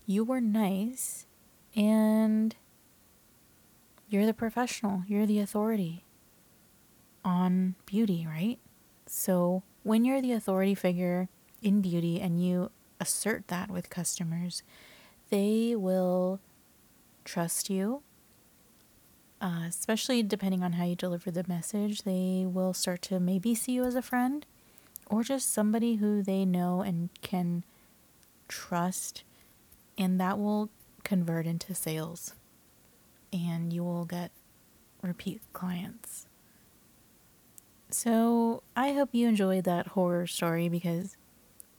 you 0.06 0.24
were 0.24 0.40
nice, 0.40 1.26
and 1.74 2.56
you're 4.08 4.26
the 4.26 4.34
professional, 4.34 5.02
you're 5.06 5.26
the 5.26 5.40
authority 5.40 6.04
on 7.24 7.74
beauty, 7.84 8.26
right? 8.26 8.58
So 9.06 9.62
when 9.82 10.04
you're 10.04 10.22
the 10.22 10.32
authority 10.32 10.74
figure 10.74 11.28
in 11.60 11.80
beauty 11.80 12.20
and 12.20 12.42
you 12.42 12.70
assert 13.00 13.48
that 13.48 13.70
with 13.70 13.90
customers, 13.90 14.62
they 15.30 15.74
will 15.76 16.40
trust 17.24 17.70
you. 17.70 18.02
Uh, 19.40 19.64
especially 19.68 20.22
depending 20.22 20.62
on 20.62 20.72
how 20.72 20.84
you 20.84 20.96
deliver 20.96 21.30
the 21.30 21.44
message, 21.46 22.02
they 22.02 22.44
will 22.46 22.72
start 22.72 23.02
to 23.02 23.20
maybe 23.20 23.54
see 23.54 23.72
you 23.72 23.84
as 23.84 23.94
a 23.94 24.02
friend 24.02 24.46
or 25.10 25.22
just 25.22 25.52
somebody 25.52 25.96
who 25.96 26.22
they 26.22 26.44
know 26.44 26.80
and 26.80 27.10
can 27.22 27.62
trust, 28.48 29.24
and 29.98 30.18
that 30.20 30.38
will 30.38 30.70
convert 31.04 31.46
into 31.46 31.74
sales 31.74 32.34
and 33.32 33.72
you 33.72 33.84
will 33.84 34.04
get 34.04 34.30
repeat 35.02 35.40
clients. 35.52 36.26
So 37.90 38.62
I 38.74 38.92
hope 38.92 39.10
you 39.12 39.28
enjoyed 39.28 39.64
that 39.64 39.88
horror 39.88 40.26
story 40.26 40.68
because 40.68 41.16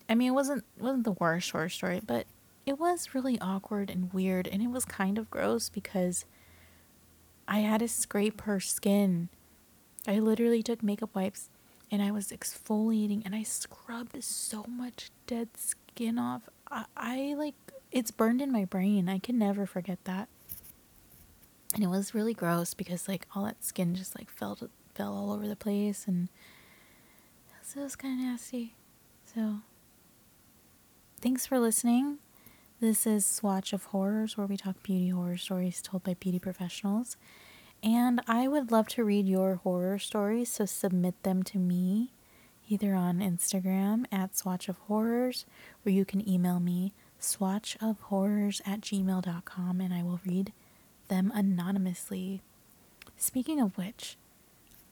I 0.09 0.15
mean 0.15 0.29
it 0.29 0.35
wasn't 0.35 0.63
wasn't 0.79 1.03
the 1.03 1.11
worst 1.11 1.51
horror 1.51 1.69
story, 1.69 2.01
but 2.05 2.25
it 2.65 2.79
was 2.79 3.13
really 3.13 3.39
awkward 3.39 3.89
and 3.89 4.13
weird 4.13 4.47
and 4.47 4.61
it 4.61 4.69
was 4.69 4.85
kind 4.85 5.17
of 5.17 5.29
gross 5.29 5.69
because 5.69 6.25
I 7.47 7.59
had 7.59 7.79
to 7.79 7.87
scrape 7.87 8.41
her 8.41 8.59
skin. 8.59 9.29
I 10.05 10.19
literally 10.19 10.61
took 10.61 10.83
makeup 10.83 11.13
wipes 11.13 11.49
and 11.91 12.01
I 12.01 12.11
was 12.11 12.27
exfoliating 12.27 13.21
and 13.25 13.33
I 13.33 13.43
scrubbed 13.43 14.21
so 14.23 14.65
much 14.67 15.11
dead 15.25 15.49
skin 15.55 16.19
off. 16.19 16.43
I, 16.69 16.85
I 16.95 17.35
like 17.37 17.55
it's 17.91 18.11
burned 18.11 18.41
in 18.41 18.51
my 18.51 18.65
brain. 18.65 19.07
I 19.07 19.19
can 19.19 19.37
never 19.37 19.65
forget 19.65 20.03
that. 20.03 20.27
And 21.73 21.83
it 21.83 21.87
was 21.87 22.13
really 22.13 22.33
gross 22.33 22.73
because 22.73 23.07
like 23.07 23.27
all 23.35 23.45
that 23.45 23.63
skin 23.63 23.95
just 23.95 24.17
like 24.17 24.29
fell 24.29 24.57
fell 24.93 25.13
all 25.13 25.31
over 25.31 25.47
the 25.47 25.55
place 25.55 26.05
and 26.07 26.27
so 27.61 27.81
it 27.81 27.83
was 27.83 27.95
kind 27.95 28.19
of 28.19 28.25
nasty. 28.25 28.75
So 29.33 29.59
thanks 31.27 31.45
for 31.45 31.59
listening. 31.59 32.19
This 32.79 33.05
is 33.05 33.25
Swatch 33.25 33.73
of 33.73 33.83
Horrors, 33.87 34.37
where 34.37 34.47
we 34.47 34.55
talk 34.55 34.81
beauty 34.81 35.09
horror 35.09 35.35
stories 35.35 35.81
told 35.81 36.03
by 36.03 36.13
beauty 36.13 36.39
professionals. 36.39 37.17
And 37.83 38.21
I 38.29 38.47
would 38.47 38.71
love 38.71 38.87
to 38.87 39.03
read 39.03 39.27
your 39.27 39.55
horror 39.55 39.99
stories, 39.99 40.47
so 40.49 40.65
submit 40.65 41.21
them 41.23 41.43
to 41.43 41.57
me 41.57 42.13
either 42.69 42.95
on 42.95 43.19
Instagram 43.19 44.05
at 44.09 44.37
Swatch 44.37 44.69
of 44.69 44.77
Horrors, 44.87 45.45
or 45.85 45.89
you 45.89 46.05
can 46.05 46.25
email 46.25 46.61
me 46.61 46.93
swatchofhorrors 47.19 48.61
at 48.65 48.79
gmail.com 48.79 49.81
and 49.81 49.93
I 49.93 50.03
will 50.03 50.21
read 50.25 50.53
them 51.09 51.33
anonymously. 51.35 52.41
Speaking 53.17 53.59
of 53.59 53.77
which, 53.77 54.15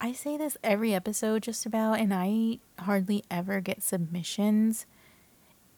I 0.02 0.12
say 0.12 0.36
this 0.36 0.58
every 0.62 0.93
episode 0.93 1.43
just 1.43 1.65
about, 1.65 2.00
and 2.02 2.13
I 2.13 2.60
hardly 2.80 3.24
ever 3.32 3.62
get 3.62 3.82
submissions, 3.82 4.86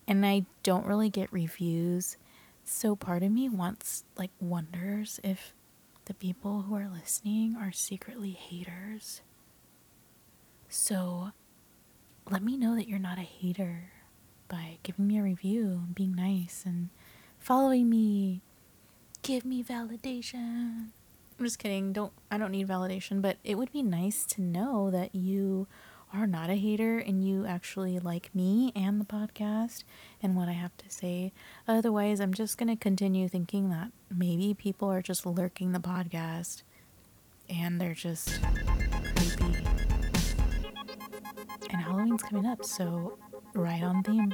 and 0.07 0.25
I 0.25 0.45
don't 0.63 0.85
really 0.85 1.09
get 1.09 1.31
reviews. 1.31 2.17
So 2.63 2.95
part 2.95 3.23
of 3.23 3.31
me 3.31 3.49
wants, 3.49 4.03
like, 4.17 4.31
wonders 4.39 5.19
if 5.23 5.53
the 6.05 6.13
people 6.13 6.63
who 6.63 6.75
are 6.75 6.89
listening 6.89 7.55
are 7.59 7.71
secretly 7.71 8.31
haters. 8.31 9.21
So 10.69 11.31
let 12.29 12.43
me 12.43 12.57
know 12.57 12.75
that 12.75 12.87
you're 12.87 12.99
not 12.99 13.17
a 13.17 13.21
hater 13.21 13.91
by 14.47 14.79
giving 14.83 15.07
me 15.07 15.17
a 15.17 15.23
review 15.23 15.81
and 15.85 15.95
being 15.95 16.15
nice 16.15 16.63
and 16.65 16.89
following 17.39 17.89
me. 17.89 18.41
Give 19.21 19.45
me 19.45 19.63
validation. 19.63 20.89
I'm 21.39 21.45
just 21.45 21.59
kidding. 21.59 21.93
Don't 21.93 22.13
I 22.31 22.37
don't 22.37 22.51
need 22.51 22.67
validation, 22.67 23.21
but 23.21 23.37
it 23.43 23.55
would 23.55 23.71
be 23.71 23.83
nice 23.83 24.25
to 24.27 24.41
know 24.41 24.89
that 24.91 25.13
you 25.13 25.67
are 26.13 26.27
not 26.27 26.49
a 26.49 26.55
hater 26.55 26.97
and 26.97 27.25
you 27.25 27.45
actually 27.45 27.99
like 27.99 28.33
me 28.33 28.71
and 28.75 28.99
the 28.99 29.05
podcast 29.05 29.83
and 30.21 30.35
what 30.35 30.47
I 30.47 30.53
have 30.53 30.75
to 30.77 30.89
say. 30.89 31.33
Otherwise, 31.67 32.19
I'm 32.19 32.33
just 32.33 32.57
going 32.57 32.69
to 32.69 32.75
continue 32.75 33.27
thinking 33.27 33.69
that 33.69 33.91
maybe 34.09 34.53
people 34.53 34.89
are 34.89 35.01
just 35.01 35.25
lurking 35.25 35.71
the 35.73 35.79
podcast 35.79 36.63
and 37.49 37.79
they're 37.79 37.93
just 37.93 38.39
creepy. 39.15 39.65
And 41.69 41.81
Halloween's 41.81 42.23
coming 42.23 42.45
up, 42.45 42.63
so 42.63 43.17
right 43.53 43.83
on 43.83 44.03
theme. 44.03 44.33